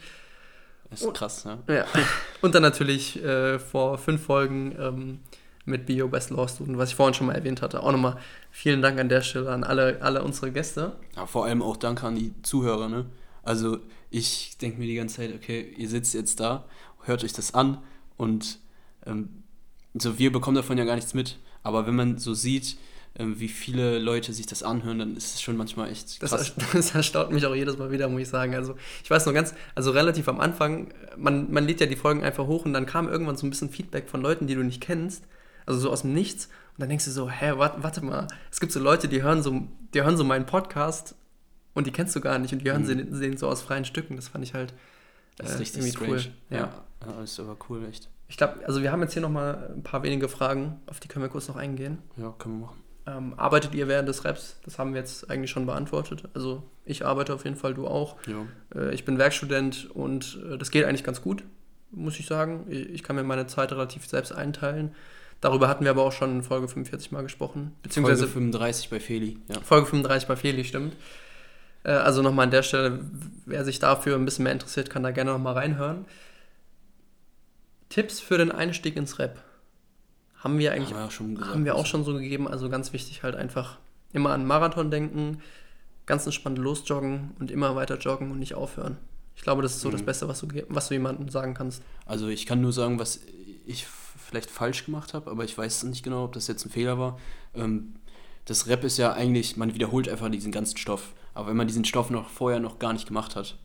Das 0.91 1.03
ist 1.03 1.15
krass, 1.15 1.45
ne? 1.45 1.59
Ja. 1.69 1.85
Und 2.43 2.55
dann 2.55 2.63
natürlich 2.63 3.23
äh, 3.23 3.59
vor 3.59 3.99
fünf 3.99 4.25
Folgen 4.25 4.75
ähm, 4.79 5.21
mit 5.65 5.87
Bio 5.87 6.09
Best 6.09 6.31
Law 6.31 6.49
Student, 6.49 6.79
was 6.79 6.91
ich 6.91 6.95
vorhin 6.97 7.13
schon 7.13 7.27
mal 7.27 7.35
erwähnt 7.35 7.61
hatte. 7.61 7.83
Auch 7.83 7.93
nochmal 7.93 8.19
vielen 8.51 8.83
Dank 8.83 8.99
an 8.99 9.09
der 9.09 9.21
Stelle 9.23 9.51
an 9.51 9.65
alle, 9.65 10.01
alle 10.01 10.23
unsere 10.23 10.53
Gäste. 10.53 10.93
Ja, 11.17 11.27
vor 11.27 11.45
allem 11.45 11.61
auch 11.61 11.77
Dank 11.77 12.03
an 12.05 12.15
die 12.15 12.33
Zuhörer, 12.43 12.89
ne? 12.89 13.07
Also 13.43 13.79
ich 14.11 14.57
denke 14.59 14.79
mir 14.79 14.87
die 14.87 14.95
ganze 14.95 15.17
Zeit, 15.17 15.35
okay, 15.35 15.75
ihr 15.77 15.89
sitzt 15.89 16.15
jetzt 16.15 16.41
da, 16.41 16.65
hört 17.03 17.23
euch 17.23 17.33
das 17.33 17.55
an 17.55 17.79
und 18.17 18.59
ähm, 19.07 19.43
so 19.95 20.19
wir 20.19 20.33
bekommen 20.33 20.57
davon 20.57 20.79
ja 20.79 20.85
gar 20.85 20.97
nichts 20.97 21.15
mit. 21.15 21.39
Aber 21.63 21.87
wenn 21.87 21.97
man 21.97 22.19
so 22.19 22.35
sieht, 22.35 22.77
ähm, 23.19 23.41
wie 23.41 23.49
viele 23.49 23.99
Leute 23.99 24.33
sich 24.33 24.47
das 24.47 24.63
anhören, 24.63 24.99
dann 24.99 25.17
ist 25.17 25.35
es 25.35 25.43
schon 25.43 25.57
manchmal 25.57 25.91
echt 25.91 26.21
krass. 26.21 26.31
Das, 26.31 26.55
das, 26.73 26.95
erstaunt 26.95 27.33
mich 27.33 27.47
auch 27.47 27.55
jedes 27.55 27.79
Mal 27.79 27.91
wieder, 27.91 28.09
muss 28.09 28.23
ich 28.23 28.29
sagen. 28.29 28.55
Also 28.55 28.77
ich 29.03 29.11
weiß 29.11 29.27
noch 29.27 29.33
ganz, 29.33 29.55
also 29.75 29.91
relativ 29.91 30.29
am 30.29 30.41
Anfang, 30.41 30.93
man, 31.17 31.51
man 31.51 31.67
lädt 31.67 31.81
ja 31.81 31.87
die 31.87 31.97
Folgen 31.97 32.23
einfach 32.23 32.47
hoch 32.47 32.65
und 32.65 32.73
dann 32.73 32.87
kam 32.87 33.09
irgendwann 33.09 33.37
so 33.37 33.47
ein 33.47 33.51
bisschen 33.51 33.71
Feedback 33.71 34.09
von 34.09 34.21
Leuten, 34.21 34.47
die 34.47 34.55
du 34.55 34.63
nicht 34.63 34.81
kennst, 34.81 35.25
also 35.65 35.81
so 35.81 35.91
aus 35.91 36.03
dem 36.03 36.13
Nichts. 36.13 36.47
Und 36.47 36.83
dann 36.83 36.91
denkst 36.91 37.07
du 37.07 37.11
so, 37.11 37.31
hä, 37.31 37.55
warte, 37.57 37.83
warte 37.83 38.05
mal, 38.05 38.29
es 38.51 38.61
gibt 38.61 38.73
so 38.73 38.81
Leute, 38.81 39.09
die 39.09 39.23
hören 39.23 39.43
so, 39.43 39.63
die 39.95 40.03
hören 40.03 40.19
so 40.19 40.25
meinen 40.25 40.45
Podcast 40.45 41.15
und 41.73 41.87
die 41.87 41.91
kennst 41.91 42.15
du 42.15 42.21
gar 42.21 42.39
nicht 42.39 42.53
und 42.53 42.61
die 42.61 42.71
hören 42.71 42.83
mhm. 42.83 43.15
sie, 43.15 43.31
sie 43.31 43.39
so 43.39 43.49
aus 43.49 43.63
freien 43.63 43.87
Stücken. 43.87 44.17
Das 44.17 44.29
fand 44.29 44.45
ich 44.45 44.53
halt 44.53 44.75
das 45.39 45.51
ist 45.51 45.55
äh, 45.55 45.59
richtig 45.59 45.93
strange. 45.93 46.11
cool. 46.11 46.27
Ja. 46.51 46.59
ja, 46.59 46.85
das 47.21 47.33
ist 47.33 47.41
aber 47.41 47.57
cool, 47.69 47.87
echt. 47.89 48.11
Ich 48.29 48.37
glaube, 48.37 48.61
also 48.67 48.83
wir 48.83 48.93
haben 48.93 49.03
jetzt 49.03 49.13
hier 49.13 49.23
nochmal 49.23 49.71
ein 49.75 49.83
paar 49.83 50.03
wenige 50.03 50.29
Fragen, 50.29 50.81
auf 50.87 51.01
die 51.01 51.09
können 51.09 51.25
wir 51.25 51.29
kurz 51.29 51.49
noch 51.49 51.57
eingehen. 51.57 51.99
Ja, 52.17 52.35
können 52.39 52.61
wir 52.61 52.67
machen. 52.67 52.83
Ähm, 53.07 53.35
arbeitet 53.37 53.75
ihr 53.75 53.87
während 53.87 54.09
des 54.09 54.25
Raps? 54.25 54.59
Das 54.65 54.79
haben 54.79 54.93
wir 54.93 55.01
jetzt 55.01 55.31
eigentlich 55.31 55.51
schon 55.51 55.65
beantwortet. 55.65 56.25
Also 56.35 56.65
ich 56.85 57.07
arbeite 57.07 57.35
auf 57.35 57.45
jeden 57.45 57.57
Fall, 57.57 57.73
du 57.73 57.87
auch. 57.87 58.17
Ja. 58.27 58.47
Äh, 58.75 58.95
ich 58.95 59.05
bin 59.05 59.19
Werkstudent 59.19 59.89
und 59.95 60.41
äh, 60.51 60.59
das 60.59 60.73
geht 60.73 60.85
eigentlich 60.85 61.05
ganz 61.05 61.23
gut, 61.23 61.45
muss 61.93 62.19
ich 62.19 62.27
sagen. 62.27 62.67
Ich, 62.69 63.05
kann 63.05 63.15
mir 63.15 63.23
meine 63.23 63.47
Zeit 63.47 63.71
relativ 63.71 64.07
selbst 64.07 64.33
einteilen. 64.33 64.93
Darüber 65.41 65.69
hatten 65.69 65.85
wir 65.85 65.91
aber 65.93 66.03
auch 66.03 66.13
schon 66.13 66.37
in 66.37 66.43
Folge 66.43 66.67
45 66.67 67.13
mal 67.13 67.23
gesprochen. 67.23 67.77
Beziehungsweise 67.83 68.27
Folge 68.27 68.51
35 68.51 68.91
bei 68.91 68.99
Feli. 68.99 69.39
Ja. 69.49 69.61
Folge 69.61 69.87
35 69.87 70.27
bei 70.27 70.35
Feli, 70.35 70.65
stimmt. 70.65 70.97
Äh, 71.85 71.91
also 71.91 72.23
nochmal 72.23 72.47
an 72.47 72.51
der 72.51 72.65
Stelle, 72.65 73.01
wer 73.45 73.65
sich 73.65 73.79
dafür 73.79 74.17
ein 74.17 74.25
bisschen 74.25 74.43
mehr 74.43 74.53
interessiert, 74.53 74.91
kann 74.91 75.05
da 75.05 75.13
gerne 75.13 75.31
nochmal 75.31 75.55
reinhören. 75.55 76.07
Tipps 77.97 78.21
für 78.21 78.37
den 78.37 78.53
Einstieg 78.53 78.95
ins 78.95 79.19
Rap. 79.19 79.43
Haben 80.37 80.59
wir 80.59 80.73
eigentlich 80.73 80.93
haben 80.93 81.01
wir, 81.01 81.35
gesagt, 81.35 81.55
haben 81.55 81.65
wir 81.65 81.77
auch 81.77 81.87
schon 81.87 82.05
so 82.05 82.13
gegeben. 82.13 82.47
Also 82.47 82.69
ganz 82.69 82.93
wichtig 82.93 83.23
halt 83.23 83.35
einfach 83.35 83.79
immer 84.13 84.33
an 84.33 84.45
Marathon 84.45 84.91
denken, 84.91 85.41
ganz 86.05 86.27
entspannt 86.27 86.59
losjoggen 86.59 87.31
und 87.39 87.51
immer 87.51 87.75
weiter 87.75 87.97
joggen 87.97 88.31
und 88.31 88.39
nicht 88.39 88.55
aufhören. 88.55 88.99
Ich 89.35 89.41
glaube, 89.41 89.63
das 89.63 89.77
ist 89.77 89.81
so 89.81 89.89
mhm. 89.89 89.93
das 89.93 90.03
Beste, 90.03 90.29
was 90.29 90.41
du, 90.41 90.49
was 90.69 90.89
du 90.89 90.95
jemandem 90.95 91.31
sagen 91.31 91.55
kannst. 91.55 91.83
Also 92.05 92.29
ich 92.29 92.45
kann 92.45 92.61
nur 92.61 92.75
sagen, 92.75 92.99
was 92.99 93.23
ich 93.65 93.87
vielleicht 93.87 94.51
falsch 94.51 94.85
gemacht 94.85 95.15
habe, 95.15 95.31
aber 95.31 95.45
ich 95.45 95.57
weiß 95.57 95.85
nicht 95.85 96.03
genau, 96.03 96.25
ob 96.25 96.35
das 96.35 96.49
jetzt 96.49 96.67
ein 96.67 96.71
Fehler 96.71 96.99
war. 96.99 97.19
Ähm, 97.55 97.95
das 98.45 98.67
Rap 98.67 98.85
ist 98.85 98.99
ja 98.99 99.15
eigentlich, 99.15 99.57
man 99.57 99.73
wiederholt 99.73 100.07
einfach 100.07 100.29
diesen 100.29 100.53
ganzen 100.53 100.77
Stoff. 100.77 101.15
Aber 101.33 101.49
wenn 101.49 101.57
man 101.57 101.67
diesen 101.67 101.87
Stoff 101.87 102.11
noch 102.11 102.29
vorher 102.29 102.61
noch 102.61 102.79
gar 102.79 102.93
nicht 102.93 103.09
gemacht 103.09 103.37
hat, 103.37 103.57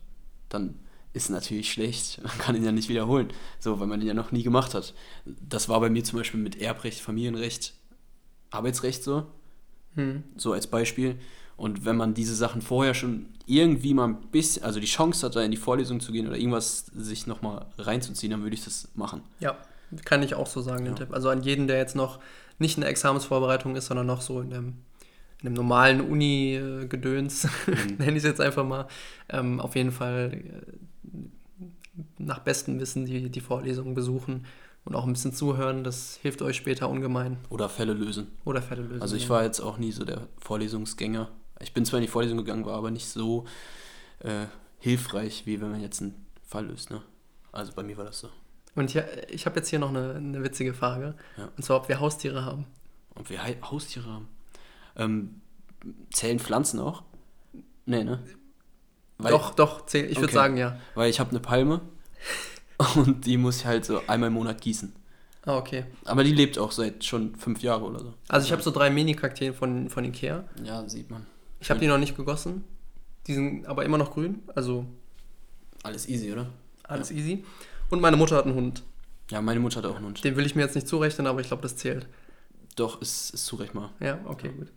dann 0.47 0.79
ist 1.13 1.30
natürlich 1.30 1.71
schlecht. 1.71 2.19
Man 2.24 2.38
kann 2.38 2.56
ihn 2.56 2.63
ja 2.63 2.71
nicht 2.71 2.89
wiederholen, 2.89 3.30
so, 3.60 3.80
weil 3.80 3.88
man 3.88 4.02
ihn 4.02 4.08
ja 4.08 4.13
noch 4.13 4.32
nie 4.32 4.43
gemacht 4.43 4.74
hat. 4.74 4.93
Das 5.26 5.67
war 5.69 5.80
bei 5.80 5.89
mir 5.89 6.04
zum 6.04 6.19
Beispiel 6.19 6.39
mit 6.39 6.60
Erbrecht, 6.62 7.00
Familienrecht, 7.02 7.74
Arbeitsrecht 8.50 9.04
so, 9.04 9.26
Hm. 9.95 10.24
so 10.38 10.54
als 10.54 10.67
Beispiel. 10.67 11.17
Und 11.58 11.86
wenn 11.86 11.95
man 11.97 12.13
diese 12.13 12.34
Sachen 12.36 12.62
vorher 12.62 12.93
schon 12.93 13.28
irgendwie 13.45 13.93
mal 13.93 14.08
ein 14.08 14.15
bisschen, 14.32 14.63
also 14.63 14.80
die 14.80 14.88
Chance 14.88 15.26
hat, 15.26 15.36
da 15.36 15.41
in 15.43 15.52
die 15.52 15.58
Vorlesung 15.58 16.00
zu 16.00 16.12
gehen 16.12 16.28
oder 16.28 16.38
irgendwas 16.38 16.86
sich 16.95 17.28
nochmal 17.28 17.65
reinzuziehen, 17.78 18.32
dann 18.32 18.41
würde 18.43 18.56
ich 18.56 18.63
das 18.63 18.88
machen. 18.95 19.21
Ja, 19.39 19.58
kann 20.06 20.24
ich 20.24 20.34
auch 20.34 20.47
so 20.47 20.62
sagen, 20.62 20.86
den 20.86 20.93
Ja. 20.93 21.00
Tipp. 21.06 21.13
Also 21.13 21.30
an 21.30 21.43
jeden, 21.43 21.67
der 21.67 21.78
jetzt 21.78 21.95
noch 21.95 22.19
nicht 22.58 22.78
in 22.78 22.82
der 22.82 22.89
Examensvorbereitung 22.89 23.76
ist, 23.76 23.88
sondern 23.88 24.08
noch 24.08 24.21
so 24.21 24.39
in 24.41 24.50
dem, 24.50 24.65
in 25.41 25.45
dem 25.50 25.54
normalen 25.54 26.02
Uni-Gedöns, 26.02 27.47
nenne 27.97 28.12
ich 28.12 28.17
es 28.17 28.24
jetzt 28.24 28.41
einfach 28.41 28.65
mal, 28.65 28.88
ähm, 29.30 29.60
auf 29.60 29.76
jeden 29.76 29.91
Fall 29.91 30.32
äh, 30.34 30.76
nach 32.17 32.39
bestem 32.39 32.80
Wissen 32.80 33.06
die, 33.06 33.30
die 33.30 33.41
Vorlesungen 33.41 33.93
besuchen 33.93 34.45
und 34.86 34.95
auch 34.95 35.06
ein 35.06 35.13
bisschen 35.13 35.34
zuhören. 35.34 35.84
Das 35.84 36.17
hilft 36.21 36.41
euch 36.41 36.56
später 36.56 36.89
ungemein. 36.89 37.38
Oder 37.49 37.69
Fälle 37.69 37.93
lösen. 37.93 38.27
Oder 38.45 38.62
Fälle 38.62 38.84
lösen. 38.84 39.01
Also 39.01 39.15
ich 39.15 39.30
war 39.30 39.43
jetzt 39.43 39.60
auch 39.60 39.77
nie 39.77 39.91
so 39.91 40.06
der 40.06 40.27
Vorlesungsgänger. 40.39 41.30
Ich 41.60 41.73
bin 41.73 41.86
zwar 41.86 41.99
in 41.99 42.06
die 42.06 42.12
Vorlesung 42.12 42.38
gegangen, 42.38 42.65
war 42.65 42.77
aber 42.77 42.91
nicht 42.91 43.08
so 43.08 43.45
äh, 44.19 44.45
hilfreich, 44.80 45.45
wie 45.45 45.62
wenn 45.62 45.71
man 45.71 45.82
jetzt 45.82 46.01
einen 46.01 46.25
Fall 46.45 46.65
löst. 46.65 46.89
Ne? 46.89 47.01
Also 47.51 47.73
bei 47.73 47.84
mir 47.84 47.97
war 47.97 48.06
das 48.06 48.19
so. 48.19 48.30
Und 48.75 48.89
hier, 48.89 49.06
ich 49.30 49.45
habe 49.45 49.58
jetzt 49.58 49.69
hier 49.69 49.80
noch 49.80 49.89
eine, 49.89 50.15
eine 50.15 50.43
witzige 50.43 50.73
Frage. 50.73 51.15
Ja. 51.38 51.49
Und 51.56 51.63
zwar, 51.63 51.77
ob 51.77 51.89
wir 51.89 51.99
Haustiere 51.99 52.45
haben. 52.45 52.65
Und 53.15 53.30
wir 53.30 53.39
Haustiere 53.43 54.08
haben. 54.08 54.27
Ähm, 54.95 55.41
zählen 56.12 56.39
Pflanzen 56.39 56.80
auch? 56.80 57.04
Nee, 57.86 58.04
ne? 58.04 58.23
Weil, 59.23 59.31
doch, 59.31 59.53
doch, 59.55 59.86
zähl, 59.86 60.05
ich 60.05 60.17
würde 60.17 60.25
Okay. 60.25 60.34
sagen 60.34 60.57
ja. 60.57 60.77
Weil 60.95 61.10
ich 61.10 61.19
habe 61.19 61.29
eine 61.31 61.39
Palme 61.39 61.81
und 62.95 63.25
die 63.25 63.38
muss 63.38 63.57
ich 63.57 63.65
halt 63.65 63.86
so 63.86 64.01
einmal 64.07 64.27
im 64.27 64.34
Monat 64.34 64.62
gießen. 64.62 64.93
Ah, 65.45 65.57
okay. 65.57 65.86
Aber 66.05 66.23
die 66.23 66.34
lebt 66.34 66.57
auch 66.60 66.71
seit 66.71 67.03
schon 67.03 67.36
fünf 67.36 67.62
Jahren 67.62 67.84
oder 67.84 67.99
so. 67.99 68.13
Also 68.27 68.45
ich 68.45 68.51
habe 68.51 68.62
so 68.62 68.69
drei 68.71 68.89
Mini-Kakteen 68.91 69.53
von, 69.53 69.89
von 69.89 70.05
Ikea. 70.05 70.43
Ja, 70.63 70.88
sieht 70.88 71.10
man. 71.10 71.25
Ich 71.60 71.69
habe 71.69 71.79
die 71.79 71.88
noch 71.88 71.97
nicht 71.97 72.15
gegossen. 72.15 72.63
Die 73.27 73.34
sind 73.34 73.65
aber 73.67 73.86
immer 73.86 73.97
noch 73.97 74.12
grün, 74.13 74.41
also 74.55 74.86
Alles 75.84 76.07
easy, 76.10 76.31
oder? 76.31 76.47
alles 76.84 77.12
easy. 77.12 77.43
Und 77.89 78.01
meine 78.01 78.17
Mutter 78.17 78.36
hat 78.36 78.45
einen 78.45 78.55
Hund. 78.55 78.84
Ja, 79.29 79.41
meine 79.41 79.60
Mutter 79.60 79.77
hat 79.77 79.86
auch 79.86 79.95
einen 79.95 80.05
Hund. 80.07 80.23
Den 80.23 80.36
will 80.36 80.45
ich 80.45 80.55
mir 80.55 80.62
jetzt 80.63 80.75
nicht 80.75 80.88
zurechnen, 80.88 81.25
aber 81.27 81.39
ich 81.39 81.47
glaube, 81.47 81.62
das 81.62 81.77
zählt. 81.77 82.07
Doch, 82.75 83.01
ist, 83.01 83.34
ist 83.34 83.45
zurechtbar. 83.45 83.91
Ja, 83.99 84.19
okay, 84.25 84.49
gut. 84.49 84.67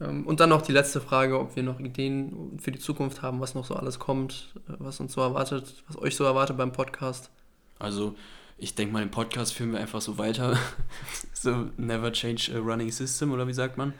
Ähm, 0.00 0.26
Und 0.26 0.40
dann 0.40 0.50
noch 0.50 0.62
die 0.62 0.72
letzte 0.72 1.00
Frage, 1.00 1.38
ob 1.38 1.56
wir 1.56 1.62
noch 1.62 1.80
Ideen 1.80 2.58
für 2.58 2.70
die 2.70 2.78
Zukunft 2.78 3.22
haben, 3.22 3.40
was 3.40 3.54
noch 3.54 3.64
so 3.64 3.74
alles 3.74 3.98
kommt, 3.98 4.54
äh, 4.68 4.72
was 4.78 5.00
uns 5.00 5.12
so 5.12 5.20
erwartet, 5.20 5.82
was 5.88 5.98
euch 5.98 6.16
so 6.16 6.24
erwartet 6.24 6.56
beim 6.56 6.72
Podcast. 6.72 7.30
Also, 7.78 8.14
ich 8.58 8.74
denke 8.74 8.92
mal, 8.92 9.00
den 9.00 9.10
Podcast 9.10 9.52
führen 9.52 9.72
wir 9.72 9.80
einfach 9.80 10.00
so 10.00 10.18
weiter. 10.18 10.58
so, 11.32 11.70
never 11.76 12.12
change 12.12 12.50
a 12.54 12.58
running 12.58 12.90
system, 12.90 13.32
oder 13.32 13.46
wie 13.46 13.54
sagt 13.54 13.76
man? 13.76 13.94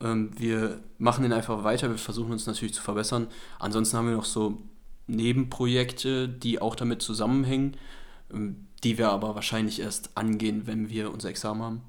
Ähm, 0.00 0.30
wir 0.36 0.80
machen 0.98 1.22
den 1.22 1.32
einfach 1.32 1.64
weiter. 1.64 1.90
Wir 1.90 1.98
versuchen 1.98 2.32
uns 2.32 2.46
natürlich 2.46 2.74
zu 2.74 2.82
verbessern. 2.82 3.28
Ansonsten 3.58 3.96
haben 3.96 4.08
wir 4.08 4.16
noch 4.16 4.24
so 4.24 4.58
Nebenprojekte, 5.06 6.28
die 6.28 6.60
auch 6.60 6.74
damit 6.74 7.02
zusammenhängen, 7.02 7.76
ähm, 8.32 8.66
die 8.82 8.98
wir 8.98 9.10
aber 9.10 9.34
wahrscheinlich 9.34 9.80
erst 9.80 10.16
angehen, 10.16 10.66
wenn 10.66 10.90
wir 10.90 11.12
unser 11.12 11.28
Examen 11.28 11.62
haben. 11.62 11.82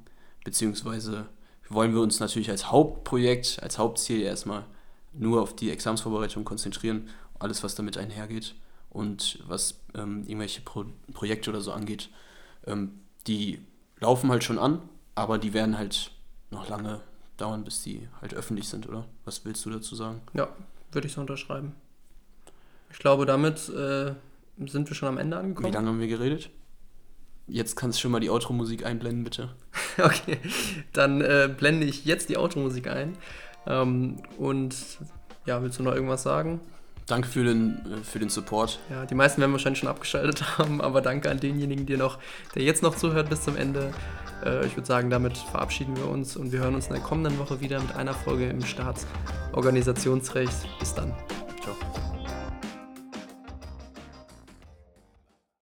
Beziehungsweise 0.44 1.28
wollen 1.70 1.94
wir 1.94 2.02
uns 2.02 2.20
natürlich 2.20 2.50
als 2.50 2.72
Hauptprojekt, 2.72 3.60
als 3.62 3.78
Hauptziel 3.78 4.22
erstmal 4.22 4.66
nur 5.14 5.42
auf 5.42 5.56
die 5.56 5.72
Examensvorbereitung 5.72 6.44
konzentrieren, 6.44 7.10
alles, 7.40 7.64
was 7.64 7.76
damit 7.76 7.98
einhergeht 7.98 8.56
und 8.90 9.40
was 9.48 9.80
ähm, 9.94 10.24
irgendwelche 10.24 10.62
Pro 10.62 10.86
Projekte 11.14 11.50
oder 11.50 11.62
so 11.62 11.72
angeht, 11.72 12.10
ähm, 12.66 13.00
die 13.28 13.60
laufen 14.00 14.30
halt 14.30 14.44
schon 14.44 14.60
an, 14.60 14.82
aber 15.16 15.38
die 15.38 15.54
werden 15.54 15.78
halt 15.78 16.12
noch 16.52 16.70
lange 16.70 17.02
dauern, 17.38 17.64
bis 17.64 17.82
die 17.84 18.08
halt 18.22 18.34
öffentlich 18.34 18.68
sind, 18.70 18.88
oder? 18.88 19.06
Was 19.26 19.44
willst 19.46 19.66
du 19.66 19.70
dazu 19.70 19.96
sagen? 19.96 20.22
Ja, 20.34 20.48
würde 20.92 21.08
ich 21.08 21.14
so 21.14 21.22
unterschreiben. 21.22 21.74
Ich 22.92 23.00
glaube, 23.00 23.26
damit 23.26 23.68
äh, 23.70 24.14
sind 24.68 24.90
wir 24.90 24.96
schon 24.96 25.10
am 25.10 25.18
Ende 25.18 25.36
Wie 25.38 25.42
angekommen. 25.42 25.74
lange 25.74 25.88
haben 25.90 26.00
wir 26.00 26.08
geredet? 26.08 26.50
Jetzt 27.48 27.76
kannst 27.76 27.98
du 27.98 28.02
schon 28.02 28.12
mal 28.12 28.20
die 28.20 28.30
Outro-Musik 28.30 28.86
einblenden, 28.86 29.24
bitte. 29.24 29.50
Okay, 29.98 30.40
dann 30.92 31.22
äh, 31.22 31.50
blende 31.56 31.86
ich 31.86 32.04
jetzt 32.04 32.28
die 32.28 32.36
Automusik 32.36 32.88
ein. 32.88 33.18
Ähm, 33.66 34.18
und 34.38 34.76
ja, 35.46 35.62
willst 35.62 35.80
du 35.80 35.84
noch 35.84 35.94
irgendwas 35.94 36.24
sagen? 36.24 36.60
Danke 37.08 37.28
für 37.28 37.44
den, 37.44 37.78
äh, 37.86 38.04
für 38.04 38.20
den 38.20 38.30
Support. 38.30 38.80
Ja, 38.90 39.06
die 39.06 39.16
meisten 39.16 39.40
werden 39.40 39.52
wahrscheinlich 39.52 39.80
schon 39.80 39.90
abgeschaltet 39.90 40.44
haben, 40.58 40.82
aber 40.82 41.02
danke 41.02 41.30
an 41.30 41.40
denjenigen, 41.40 41.86
der, 41.86 41.98
noch, 41.98 42.20
der 42.56 42.64
jetzt 42.64 42.84
noch 42.84 42.96
zuhört 42.96 43.30
bis 43.30 43.44
zum 43.44 43.56
Ende. 43.56 43.94
Äh, 44.44 44.66
ich 44.66 44.76
würde 44.76 44.88
sagen, 44.88 45.10
damit 45.10 45.38
verabschieden 45.38 45.96
wir 45.96 46.08
uns 46.08 46.36
und 46.36 46.52
wir 46.52 46.60
hören 46.60 46.76
uns 46.76 46.88
in 46.88 46.94
der 46.94 47.04
kommenden 47.04 47.38
Woche 47.38 47.62
wieder 47.62 47.80
mit 47.80 47.96
einer 47.96 48.14
Folge 48.14 48.48
im 48.48 48.66
Staatsorganisationsrecht. 48.66 50.80
Bis 50.80 50.94
dann. 50.94 51.14
Ciao. 51.62 52.05